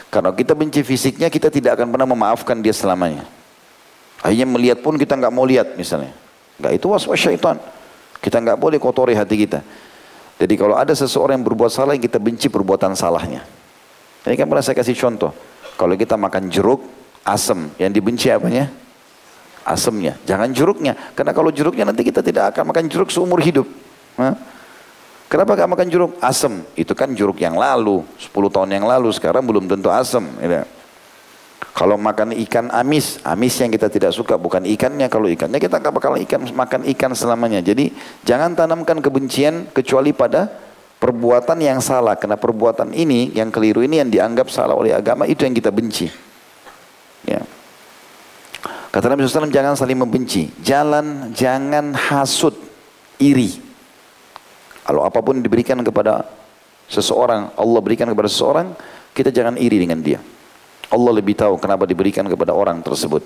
[0.09, 3.29] Karena kita benci fisiknya, kita tidak akan pernah memaafkan dia selamanya.
[4.25, 6.11] Akhirnya melihat pun kita nggak mau lihat misalnya.
[6.57, 7.61] Nggak itu was-was syaitan.
[8.19, 9.61] Kita nggak boleh kotori hati kita.
[10.41, 13.45] Jadi kalau ada seseorang yang berbuat salah, yang kita benci perbuatan salahnya.
[14.25, 15.31] Ini kan pernah saya kasih contoh.
[15.79, 16.83] Kalau kita makan jeruk,
[17.23, 17.71] asam.
[17.79, 18.67] Yang dibenci apanya?
[19.63, 20.19] Asamnya.
[20.27, 20.97] Jangan jeruknya.
[21.15, 23.67] Karena kalau jeruknya nanti kita tidak akan makan jeruk seumur hidup.
[24.19, 24.35] Hah?
[25.29, 26.11] Kenapa gak makan jeruk?
[26.17, 26.65] Asam.
[26.73, 30.25] Itu kan jeruk yang lalu, 10 tahun yang lalu, sekarang belum tentu asam.
[30.41, 30.65] Gitu.
[31.69, 35.05] Kalau makan ikan amis, amis yang kita tidak suka bukan ikannya.
[35.05, 37.61] Kalau ikannya kita gak bakal ikan makan ikan selamanya.
[37.61, 37.93] Jadi
[38.25, 40.49] jangan tanamkan kebencian kecuali pada
[40.97, 42.17] perbuatan yang salah.
[42.17, 46.09] Karena perbuatan ini yang keliru ini yang dianggap salah oleh agama itu yang kita benci.
[47.29, 47.45] Ya.
[48.89, 50.49] Kata Nabi SAW jangan saling membenci.
[50.65, 52.57] Jalan jangan hasut,
[53.21, 53.68] iri.
[54.89, 56.25] Kalau apa pun diberikan kepada
[56.89, 58.73] seseorang, Allah berikan kepada seseorang,
[59.13, 60.17] kita jangan iri dengan dia.
[60.89, 63.21] Allah lebih tahu kenapa diberikan kepada orang tersebut.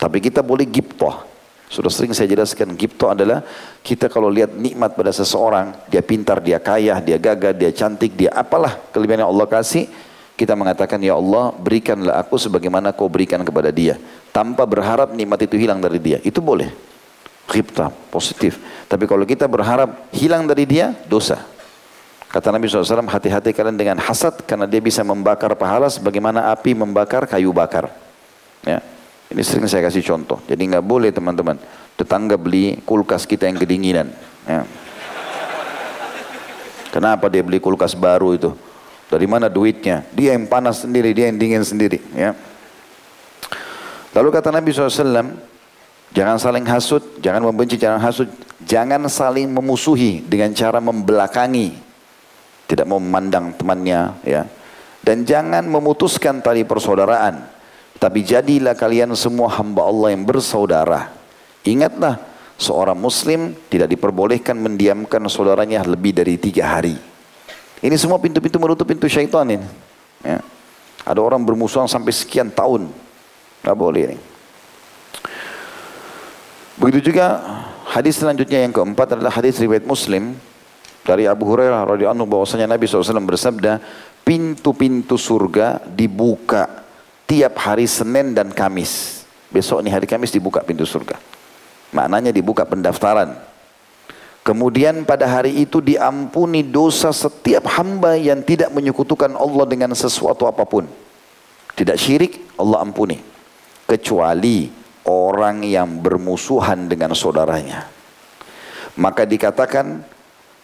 [0.00, 1.28] Tapi kita boleh giptoh.
[1.68, 3.44] Sudah sering saya jelaskan, giptoh adalah
[3.84, 8.32] kita kalau lihat nikmat pada seseorang, dia pintar, dia kaya, dia gagah, dia cantik, dia
[8.32, 9.84] apalah kelebihan yang Allah kasih,
[10.40, 14.00] kita mengatakan, Ya Allah, berikanlah aku sebagaimana kau berikan kepada dia.
[14.32, 16.16] Tanpa berharap nikmat itu hilang dari dia.
[16.24, 16.93] Itu boleh.
[17.44, 18.56] Ghibta, positif.
[18.88, 21.44] Tapi kalau kita berharap hilang dari dia, dosa.
[22.34, 27.30] Kata Nabi SAW, hati-hati kalian dengan hasad karena dia bisa membakar pahala sebagaimana api membakar
[27.30, 27.86] kayu bakar.
[28.66, 28.82] Ya.
[29.30, 30.42] Ini sering saya kasih contoh.
[30.50, 31.56] Jadi nggak boleh teman-teman
[31.94, 34.10] tetangga beli kulkas kita yang kedinginan.
[34.50, 34.66] Ya.
[36.90, 38.50] Kenapa dia beli kulkas baru itu?
[39.06, 40.02] Dari mana duitnya?
[40.10, 42.02] Dia yang panas sendiri, dia yang dingin sendiri.
[42.14, 42.34] Ya.
[44.14, 45.53] Lalu kata Nabi SAW,
[46.14, 48.30] Jangan saling hasut, jangan membenci, jangan hasut,
[48.62, 51.74] jangan saling memusuhi dengan cara membelakangi,
[52.70, 54.46] tidak memandang temannya, ya.
[55.02, 57.42] Dan jangan memutuskan tali persaudaraan,
[57.98, 61.10] tapi jadilah kalian semua hamba Allah yang bersaudara.
[61.66, 62.22] Ingatlah,
[62.62, 66.94] seorang muslim tidak diperbolehkan mendiamkan saudaranya lebih dari tiga hari.
[67.82, 69.66] Ini semua pintu-pintu menutup pintu syaitan ini.
[70.22, 70.40] Ya.
[71.04, 72.88] Ada orang bermusuhan sampai sekian tahun.
[73.60, 74.33] Tidak boleh ini.
[76.84, 77.40] Begitu juga
[77.88, 80.36] hadis selanjutnya yang keempat adalah hadis riwayat Muslim
[81.00, 83.80] dari Abu Hurairah radhiyallahu anhu bahwasanya Nabi SAW bersabda,
[84.20, 86.84] pintu-pintu surga dibuka
[87.24, 89.24] tiap hari Senin dan Kamis.
[89.48, 91.16] Besok nih hari Kamis dibuka pintu surga.
[91.96, 93.32] Maknanya dibuka pendaftaran.
[94.44, 100.68] Kemudian pada hari itu diampuni dosa setiap hamba yang tidak menyekutukan Allah dengan sesuatu apa
[100.68, 100.84] pun.
[101.80, 103.24] Tidak syirik, Allah ampuni.
[103.88, 107.88] Kecuali orang yang bermusuhan dengan saudaranya.
[108.96, 110.04] Maka dikatakan,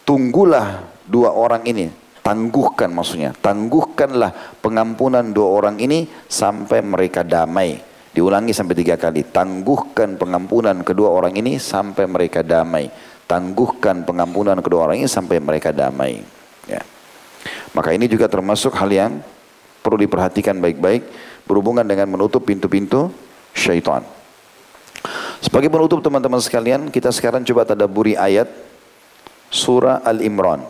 [0.07, 1.91] tunggulah dua orang ini,
[2.23, 7.91] tangguhkan maksudnya, tangguhkanlah pengampunan dua orang ini sampai mereka damai.
[8.11, 12.91] Diulangi sampai tiga kali, tangguhkan pengampunan kedua orang ini sampai mereka damai.
[13.23, 16.19] Tangguhkan pengampunan kedua orang ini sampai mereka damai.
[16.67, 16.83] Ya.
[17.71, 19.11] Maka ini juga termasuk hal yang
[19.79, 21.07] perlu diperhatikan baik-baik
[21.47, 23.15] berhubungan dengan menutup pintu-pintu
[23.55, 24.03] syaitan.
[25.41, 28.45] Sebagai penutup teman-teman sekalian, kita sekarang coba tadaburi ayat
[29.49, 30.61] surah Al-Imran.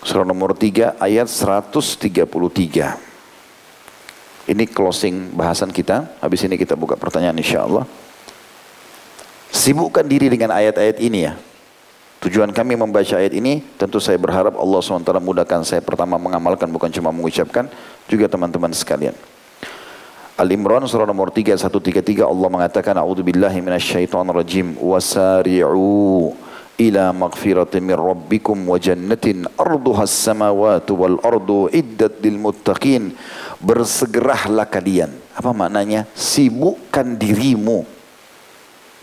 [0.00, 2.24] Surah nomor 3 ayat 133.
[4.48, 6.08] Ini closing bahasan kita.
[6.24, 7.84] Habis ini kita buka pertanyaan insya Allah.
[9.52, 11.36] Sibukkan diri dengan ayat-ayat ini ya.
[12.20, 16.92] Tujuan kami membaca ayat ini, tentu saya berharap Allah SWT mudahkan saya pertama mengamalkan, bukan
[16.92, 17.68] cuma mengucapkan,
[18.08, 19.16] juga teman-teman sekalian.
[20.40, 26.32] Al-Imran surah nomor 3 133 Allah mengatakan a'udzubillahi minasyaitonir rajim wasari'u
[26.80, 33.12] ila maghfiratin min rabbikum wa jannatin arduha as-samawati wal ardu iddat lil muttaqin.
[33.60, 35.12] Bersegeralah kalian.
[35.36, 36.08] Apa maknanya?
[36.16, 37.84] Sibukkan dirimu.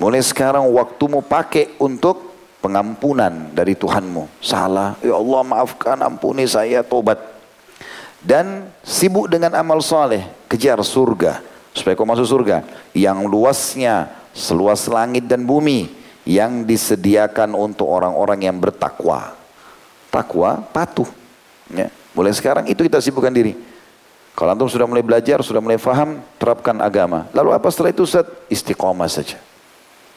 [0.01, 2.33] Mulai sekarang waktumu pakai untuk
[2.65, 4.41] pengampunan dari Tuhanmu.
[4.41, 4.97] Salah.
[5.05, 7.36] Ya Allah maafkan ampuni saya tobat
[8.21, 11.41] dan sibuk dengan amal soleh, kejar surga
[11.77, 12.65] supaya kau masuk surga
[12.97, 15.93] yang luasnya seluas langit dan bumi
[16.25, 19.37] yang disediakan untuk orang-orang yang bertakwa.
[20.09, 21.07] Takwa patuh.
[21.71, 21.93] Ya.
[22.17, 23.53] Mulai sekarang itu kita sibukkan diri.
[24.37, 27.25] Kalau antum sudah mulai belajar, sudah mulai faham, terapkan agama.
[27.33, 28.29] Lalu apa setelah itu Ustaz?
[28.53, 29.41] Istiqomah saja.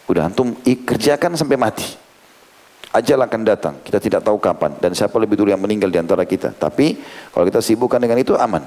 [0.04, 1.88] Udah antum kerjakan sampai mati.
[2.90, 6.26] Ajal akan datang, kita tidak tahu kapan dan siapa lebih dulu yang meninggal di antara
[6.26, 6.50] kita.
[6.50, 6.98] Tapi
[7.30, 8.66] kalau kita sibukkan dengan itu aman.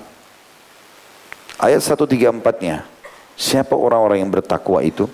[1.59, 2.87] Ayat 134-nya,
[3.35, 5.11] siapa orang-orang yang bertakwa itu?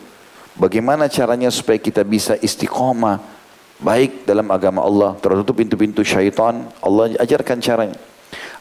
[0.53, 3.17] Bagaimana caranya supaya kita bisa istiqomah
[3.81, 6.69] baik dalam agama Allah, tertutup pintu-pintu syaitan?
[6.77, 7.97] Allah ajarkan caranya.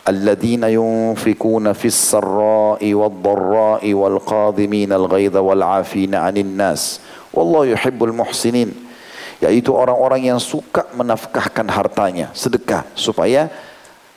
[0.09, 7.05] Alladzina yunfikuna fis sarra'i wad dharra'i wal qadhimina al-ghaidha wal 'afina 'anil nas.
[7.37, 7.77] Wallahu
[8.17, 8.88] muhsinin
[9.39, 13.47] yaitu orang-orang yang suka menafkahkan hartanya sedekah supaya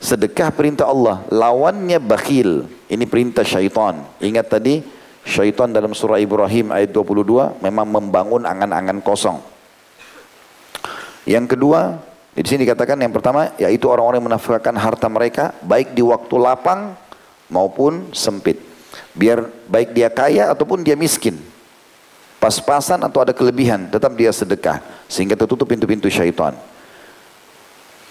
[0.02, 2.66] sedekah perintah Allah lawannya bakhil.
[2.90, 4.02] Ini perintah syaitan.
[4.18, 4.82] Ingat tadi
[5.22, 9.38] syaitan dalam surah Ibrahim ayat 22 memang membangun angan-angan kosong.
[11.22, 12.02] Yang kedua
[12.34, 16.98] di sini dikatakan yang pertama yaitu orang-orang yang menafkahkan harta mereka baik di waktu lapang
[17.46, 18.58] maupun sempit.
[19.14, 21.51] Biar baik dia kaya ataupun dia miskin
[22.42, 26.58] pas-pasan atau ada kelebihan, tetap dia sedekah sehingga tertutup pintu-pintu syaitan.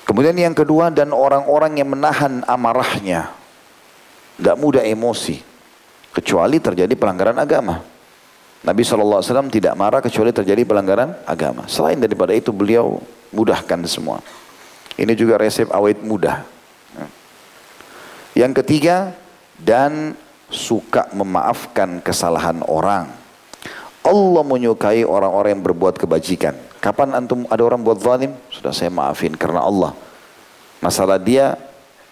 [0.07, 3.35] Kemudian yang kedua dan orang-orang yang menahan amarahnya,
[4.39, 5.43] tidak mudah emosi,
[6.15, 7.83] kecuali terjadi pelanggaran agama.
[8.61, 11.67] Nabi SAW tidak marah kecuali terjadi pelanggaran agama.
[11.67, 13.03] Selain daripada itu beliau
[13.35, 14.23] mudahkan semua.
[14.95, 16.45] Ini juga resep awet mudah.
[18.31, 19.11] Yang ketiga,
[19.59, 20.15] dan
[20.47, 23.20] suka memaafkan kesalahan orang.
[24.01, 26.57] Allah menyukai orang-orang yang berbuat kebajikan.
[26.81, 28.33] Kapan antum ada orang buat zalim?
[28.49, 29.93] Sudah saya maafin karena Allah.
[30.81, 31.53] Masalah dia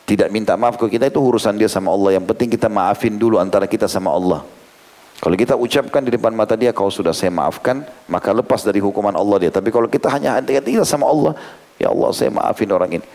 [0.05, 2.21] tidak minta maaf ke kita itu urusan dia sama Allah.
[2.21, 4.45] Yang penting kita maafin dulu antara kita sama Allah.
[5.19, 9.11] Kalau kita ucapkan di depan mata dia, kau sudah saya maafkan, maka lepas dari hukuman
[9.17, 9.51] Allah dia.
[9.51, 11.35] Tapi kalau kita hanya hati-hati sama Allah,
[11.75, 13.05] ya Allah saya maafin orang ini.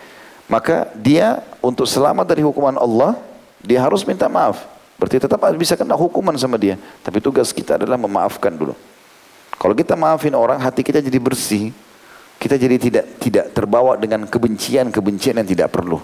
[0.45, 3.17] Maka dia untuk selamat dari hukuman Allah,
[3.63, 4.74] dia harus minta maaf.
[4.95, 6.79] Berarti tetap bisa kena hukuman sama dia.
[7.03, 8.73] Tapi tugas kita adalah memaafkan dulu.
[9.55, 11.71] Kalau kita maafin orang, hati kita jadi bersih.
[12.35, 15.99] Kita jadi tidak tidak terbawa dengan kebencian-kebencian yang tidak perlu.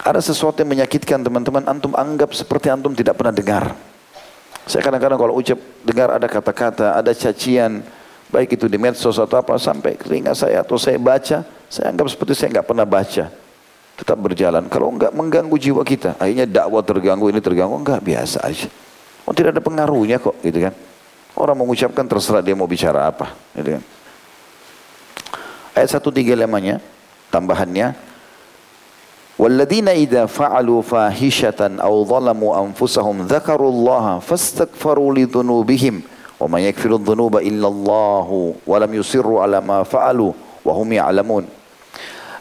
[0.00, 3.76] Ada sesuatu yang menyakitkan teman-teman, antum anggap seperti antum tidak pernah dengar.
[4.66, 7.84] Saya kadang-kadang kalau ucap dengar ada kata-kata, ada cacian,
[8.32, 12.34] baik itu di medsos atau apa sampai telinga saya atau saya baca, saya anggap seperti
[12.34, 13.45] saya nggak pernah baca
[13.96, 14.68] tetap berjalan.
[14.68, 18.68] Kalau enggak mengganggu jiwa kita, akhirnya dakwah terganggu, ini terganggu, enggak biasa aja.
[19.24, 20.76] Oh tidak ada pengaruhnya kok, gitu kan.
[21.36, 23.82] Orang mengucapkan terserah dia mau bicara apa, gitu kan.
[25.76, 26.24] Ayat 135
[26.64, 26.80] nya
[27.28, 27.92] tambahannya
[29.36, 36.00] Walladzina ida fa'alu fahishatan aw zalamu anfusahum dzakarullaha fastaghfaru li dzunubihim
[36.40, 38.28] wa may yaghfiru dzunuba illa Allah
[38.64, 40.32] wa lam yusirru ala ma fa'alu
[40.64, 41.44] wa ya'lamun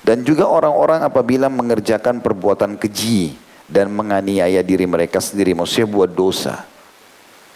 [0.05, 3.33] dan juga orang-orang apabila mengerjakan perbuatan keji
[3.65, 6.61] dan menganiaya diri mereka sendiri maksudnya buat dosa.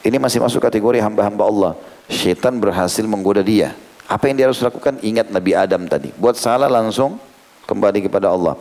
[0.01, 1.71] Ini masih masuk kategori hamba-hamba Allah.
[2.09, 3.77] Syaitan berhasil menggoda dia.
[4.09, 4.97] Apa yang dia harus lakukan?
[5.05, 6.09] Ingat Nabi Adam tadi.
[6.17, 7.21] Buat salah langsung
[7.69, 8.57] kembali kepada Allah.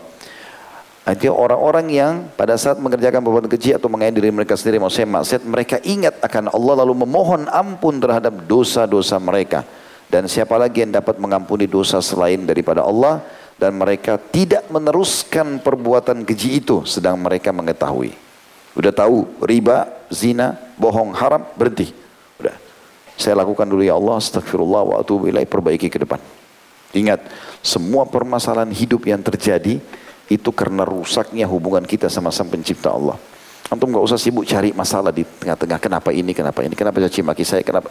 [1.09, 5.43] Artinya orang-orang yang pada saat mengerjakan perbuatan keji atau mengayak diri mereka sendiri maksudnya maksiat
[5.49, 9.65] mereka ingat akan Allah lalu memohon ampun terhadap dosa-dosa mereka.
[10.13, 13.25] Dan siapa lagi yang dapat mengampuni dosa selain daripada Allah
[13.59, 18.15] dan mereka tidak meneruskan perbuatan keji itu sedang mereka mengetahui
[18.79, 21.91] udah tahu riba zina bohong haram berhenti
[22.39, 22.55] udah
[23.19, 26.23] saya lakukan dulu ya Allah astagfirullah wa atubu ilaih perbaiki ke depan
[26.95, 27.21] ingat
[27.61, 29.83] semua permasalahan hidup yang terjadi
[30.29, 33.17] itu karena rusaknya hubungan kita sama sang pencipta Allah.
[33.69, 35.81] Antum nggak usah sibuk cari masalah di tengah-tengah.
[35.81, 37.89] Kenapa ini, kenapa ini, kenapa caci maki saya, kenapa.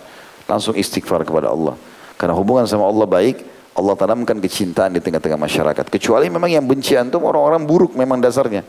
[0.47, 1.75] Langsung istighfar kepada Allah.
[2.17, 3.41] Karena hubungan sama Allah baik,
[3.77, 5.85] Allah tanamkan kecintaan di tengah-tengah masyarakat.
[5.93, 8.65] Kecuali memang yang benci antum orang-orang buruk memang dasarnya.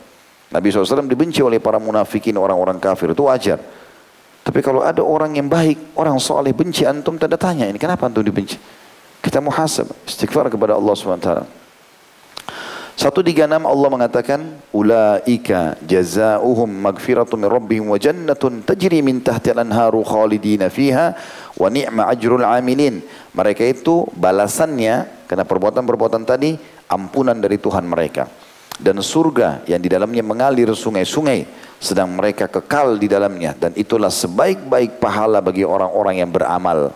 [0.52, 3.16] Nabi SAW dibenci oleh para munafikin, orang-orang kafir.
[3.16, 3.56] Itu wajar.
[4.44, 8.24] Tapi kalau ada orang yang baik, orang soleh benci antum, tanda tanya ini kenapa antum
[8.24, 8.56] dibenci?
[9.20, 11.57] Kita muhasab, istighfar kepada Allah SWT.
[12.98, 20.66] 136 Allah mengatakan ulaika jazaohum magfiratun min rabbihim wa jannatun tajri min tahtiha al-anharu khalidina
[20.66, 21.14] fiha
[21.54, 22.98] wa ni'ma ajrul amilin.
[23.38, 26.58] Mereka itu balasannya karena perbuatan-perbuatan tadi
[26.90, 28.26] ampunan dari Tuhan mereka
[28.82, 31.46] dan surga yang di dalamnya mengalir sungai-sungai
[31.78, 36.90] sedang mereka kekal di dalamnya dan itulah sebaik-baik pahala bagi orang-orang yang beramal.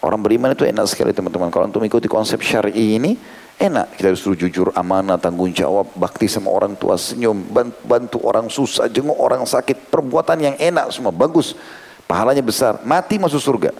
[0.00, 1.52] Orang beriman itu enak sekali teman-teman.
[1.52, 3.18] Kalau untuk mengikuti konsep syar'i ini,
[3.58, 7.42] Enak kita disuruh jujur, amanah, tanggung jawab, bakti sama orang tua, senyum,
[7.82, 9.90] bantu orang susah, jenguk orang sakit.
[9.90, 11.58] Perbuatan yang enak semua, bagus.
[12.06, 13.74] Pahalanya besar, mati masuk surga.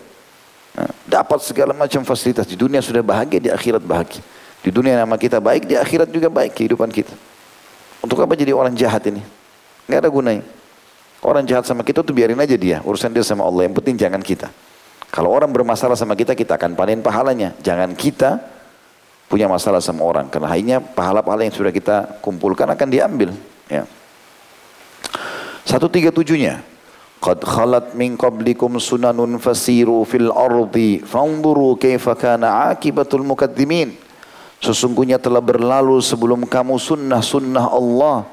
[0.74, 2.50] Nah, dapat segala macam fasilitas.
[2.50, 4.18] Di dunia sudah bahagia, di akhirat bahagia.
[4.66, 7.14] Di dunia nama kita baik, di akhirat juga baik kehidupan kita.
[8.02, 9.22] Untuk apa jadi orang jahat ini?
[9.86, 10.44] Nggak ada gunanya.
[11.22, 13.70] Orang jahat sama kita tuh biarin aja dia, urusan dia sama Allah.
[13.70, 14.50] Yang penting jangan kita.
[15.14, 17.54] Kalau orang bermasalah sama kita, kita akan panen pahalanya.
[17.62, 18.57] Jangan kita
[19.28, 20.26] punya masalah sama orang.
[20.32, 23.30] Karena akhirnya pahala-pahala yang sudah kita kumpulkan akan diambil
[23.68, 23.84] ya.
[25.68, 26.64] 137-nya
[27.18, 34.08] Qad khalat min qablikum sunanun fasiru fil ardi fanzuru kaifa kana akibatul mukadzimin
[34.58, 38.26] Sesungguhnya telah berlalu sebelum kamu sunnah-sunnah Allah.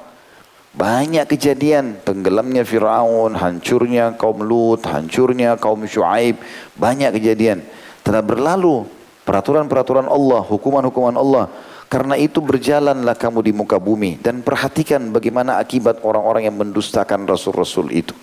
[0.76, 6.42] Banyak kejadian tenggelamnya Firaun, hancurnya kaum Lut, hancurnya kaum Syuaib,
[6.76, 7.64] banyak kejadian.
[8.04, 8.84] Telah berlalu
[9.26, 11.50] Peraturan-peraturan Allah, hukuman-hukuman Allah.
[11.90, 17.94] Karena itu berjalanlah kamu di muka bumi dan perhatikan bagaimana akibat orang-orang yang mendustakan rasul-rasul
[17.94, 18.14] itu.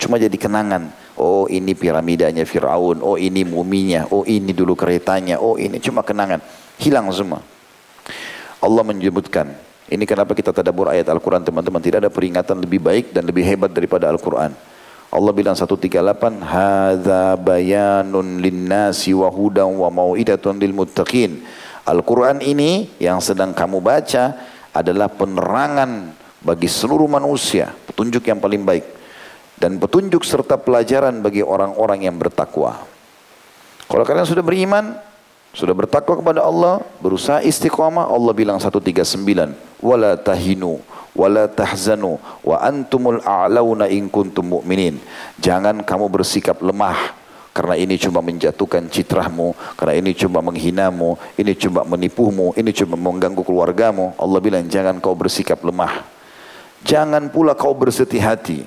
[0.00, 0.92] Cuma jadi kenangan.
[1.16, 3.00] Oh ini piramidanya Fir'aun.
[3.00, 4.08] Oh ini muminya.
[4.10, 5.40] Oh ini dulu keretanya.
[5.40, 6.40] Oh ini cuma kenangan.
[6.80, 7.40] Hilang semua.
[8.60, 9.52] Allah menyebutkan.
[9.84, 11.80] Ini kenapa kita tadabur ayat Al-Quran teman-teman.
[11.80, 14.56] Tidak ada peringatan lebih baik dan lebih hebat daripada Al-Quran.
[15.14, 15.94] Allah bilang 138
[16.42, 21.38] hadza bayanun linnasi wa hudan wa mau'idatun lil muttaqin.
[21.86, 24.34] Al-Qur'an ini yang sedang kamu baca
[24.74, 26.10] adalah penerangan
[26.42, 28.82] bagi seluruh manusia, petunjuk yang paling baik
[29.54, 32.82] dan petunjuk serta pelajaran bagi orang-orang yang bertakwa.
[33.86, 34.98] Kalau kalian sudah beriman,
[35.54, 39.22] sudah bertakwa kepada Allah, berusaha istiqamah, Allah bilang 139,
[39.78, 40.82] wala tahinu
[41.14, 44.98] wala tahzanu wa antumul a'launa in kuntum mu'minin.
[45.38, 51.86] Jangan kamu bersikap lemah karena ini cuma menjatuhkan citrahmu, karena ini cuma menghinamu, ini cuma
[51.86, 54.10] menipumu, ini cuma mengganggu keluargamu.
[54.18, 56.02] Allah bilang jangan kau bersikap lemah.
[56.82, 58.66] Jangan pula kau bersedih hati.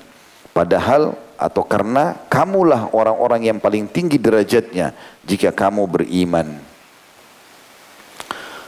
[0.56, 6.56] Padahal atau karena kamulah orang-orang yang paling tinggi derajatnya jika kamu beriman.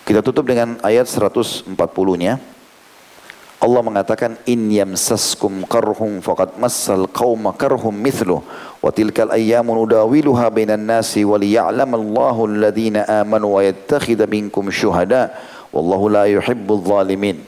[0.04, 2.59] Kita tutup dengan ayat 140-nya.
[3.60, 8.40] Allah mengatakan in yamsaskum qarhum faqad massal qauma karhum mithlu
[8.80, 15.36] wa tilkal ayyamu nudawiluha bainan nasi wa liya'lamallahu alladhina amanu wa yattakhidha minkum syuhada
[15.76, 17.44] wallahu la yuhibbul zalimin.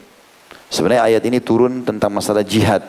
[0.69, 2.85] Sebenarnya ayat ini turun tentang masalah jihad.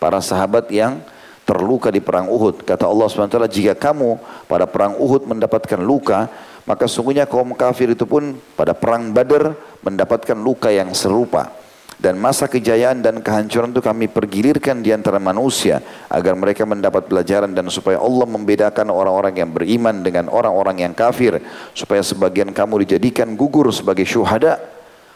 [0.00, 1.00] Para sahabat yang
[1.44, 2.64] terluka di perang Uhud.
[2.64, 6.28] Kata Allah SWT, jika kamu pada perang Uhud mendapatkan luka,
[6.68, 11.63] maka sungguhnya kaum kafir itu pun pada perang Badar mendapatkan luka yang serupa.
[11.94, 15.78] Dan masa kejayaan dan kehancuran itu kami pergilirkan di antara manusia
[16.10, 21.38] agar mereka mendapat pelajaran dan supaya Allah membedakan orang-orang yang beriman dengan orang-orang yang kafir
[21.72, 24.58] supaya sebagian kamu dijadikan gugur sebagai syuhada.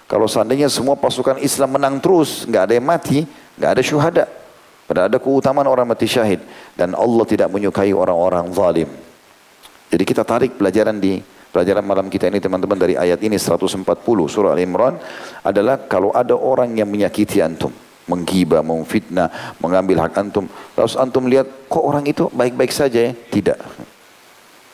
[0.09, 3.29] Kalau seandainya semua pasukan Islam menang terus, nggak ada yang mati,
[3.61, 4.25] nggak ada syuhada.
[4.89, 6.41] Padahal ada keutamaan orang mati syahid
[6.73, 8.89] dan Allah tidak menyukai orang-orang zalim.
[9.93, 13.85] Jadi kita tarik pelajaran di pelajaran malam kita ini teman-teman dari ayat ini 140
[14.29, 15.01] surah Al-Imran
[15.43, 17.73] adalah kalau ada orang yang menyakiti antum,
[18.09, 20.47] menggibah, memfitnah, mengambil hak antum,
[20.77, 23.13] lalu antum lihat kok orang itu baik-baik saja ya?
[23.13, 23.59] Tidak.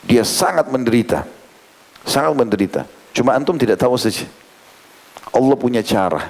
[0.05, 1.25] Dia sangat menderita.
[2.05, 2.85] Sangat menderita.
[3.17, 4.29] Cuma antum tidak tahu saja.
[5.33, 6.29] Allah punya cara.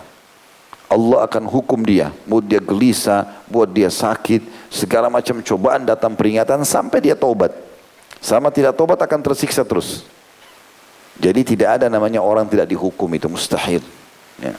[0.86, 2.14] Allah akan hukum dia.
[2.28, 7.51] Buat dia gelisah, buat dia sakit, segala macam cobaan datang peringatan sampai dia tobat.
[8.22, 10.07] Sama tidak tobat akan tersiksa terus.
[11.19, 13.83] Jadi tidak ada namanya orang tidak dihukum itu mustahil.
[14.43, 14.55] Ya.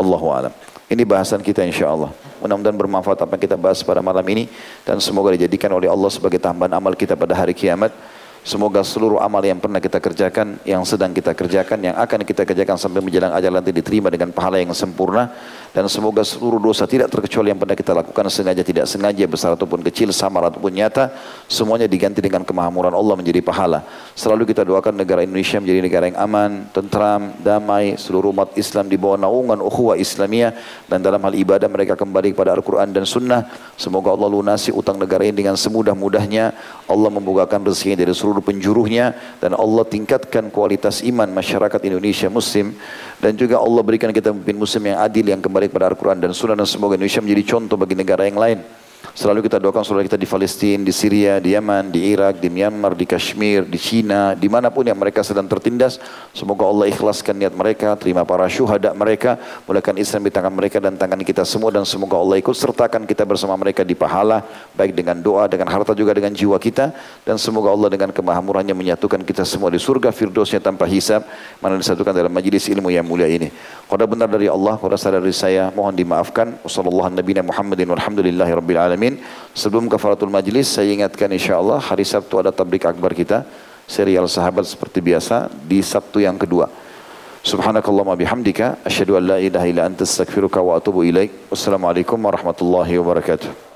[0.00, 0.52] Allahu alam.
[0.90, 2.10] Ini bahasan kita insya Allah.
[2.42, 4.48] Mudah-mudahan bermanfaat apa yang kita bahas pada malam ini
[4.82, 7.92] dan semoga dijadikan oleh Allah sebagai tambahan amal kita pada hari kiamat.
[8.40, 12.80] Semoga seluruh amal yang pernah kita kerjakan, yang sedang kita kerjakan, yang akan kita kerjakan
[12.80, 15.28] sampai menjelang ajal nanti diterima dengan pahala yang sempurna.
[15.70, 19.86] Dan semoga seluruh dosa tidak terkecuali yang pernah kita lakukan sengaja, tidak sengaja, besar ataupun
[19.86, 21.14] kecil, samar ataupun nyata.
[21.46, 23.86] Semuanya diganti dengan kemahamuran Allah menjadi pahala.
[24.18, 27.94] Selalu kita doakan negara Indonesia menjadi negara yang aman, tentram, damai.
[27.94, 30.56] Seluruh umat Islam di bawah naungan ukhuwah Islamiyah.
[30.90, 33.46] Dan dalam hal ibadah mereka kembali kepada Al-Quran dan Sunnah.
[33.78, 36.44] Semoga Allah lunasi utang negara ini dengan semudah-mudahnya.
[36.88, 42.74] Allah membukakan rezeki dari seluruh penjuruhnya dan Allah tingkatkan kualitas iman masyarakat Indonesia muslim
[43.20, 46.56] dan juga Allah berikan kita pemimpin muslim yang adil yang kembali kepada Al-Quran dan Sunnah
[46.56, 48.62] dan semoga Indonesia menjadi contoh bagi negara yang lain.
[49.10, 52.94] Selalu kita doakan saudara kita di Palestina, di Syria, di Yaman, di Irak, di Myanmar,
[52.94, 55.98] di Kashmir, di China, di mana pun yang mereka sedang tertindas.
[56.30, 59.34] Semoga Allah ikhlaskan niat mereka, terima para syuhada mereka,
[59.66, 63.26] mulakan Islam di tangan mereka dan tangan kita semua dan semoga Allah ikut sertakan kita
[63.26, 64.46] bersama mereka di pahala,
[64.78, 66.94] baik dengan doa, dengan harta juga dengan jiwa kita
[67.26, 71.26] dan semoga Allah dengan kemahamurannya menyatukan kita semua di surga firdosnya tanpa hisab,
[71.58, 73.50] mana disatukan dalam majlis ilmu yang mulia ini.
[73.90, 76.62] Kalau benar dari Allah, kalau salah dari saya, mohon dimaafkan.
[76.62, 77.18] Wassalamualaikum
[77.50, 79.16] warahmatullahi wabarakatuh alamin.
[79.56, 83.48] Sebelum kafaratul majlis saya ingatkan insyaallah hari Sabtu ada tablik akbar kita
[83.88, 86.68] serial sahabat seperti biasa di Sabtu yang kedua.
[87.40, 91.48] Subhanakallahumma bihamdika asyhadu an la ilaha illa anta astaghfiruka wa atubu ilaik.
[91.48, 93.69] Wassalamualaikum warahmatullahi wabarakatuh.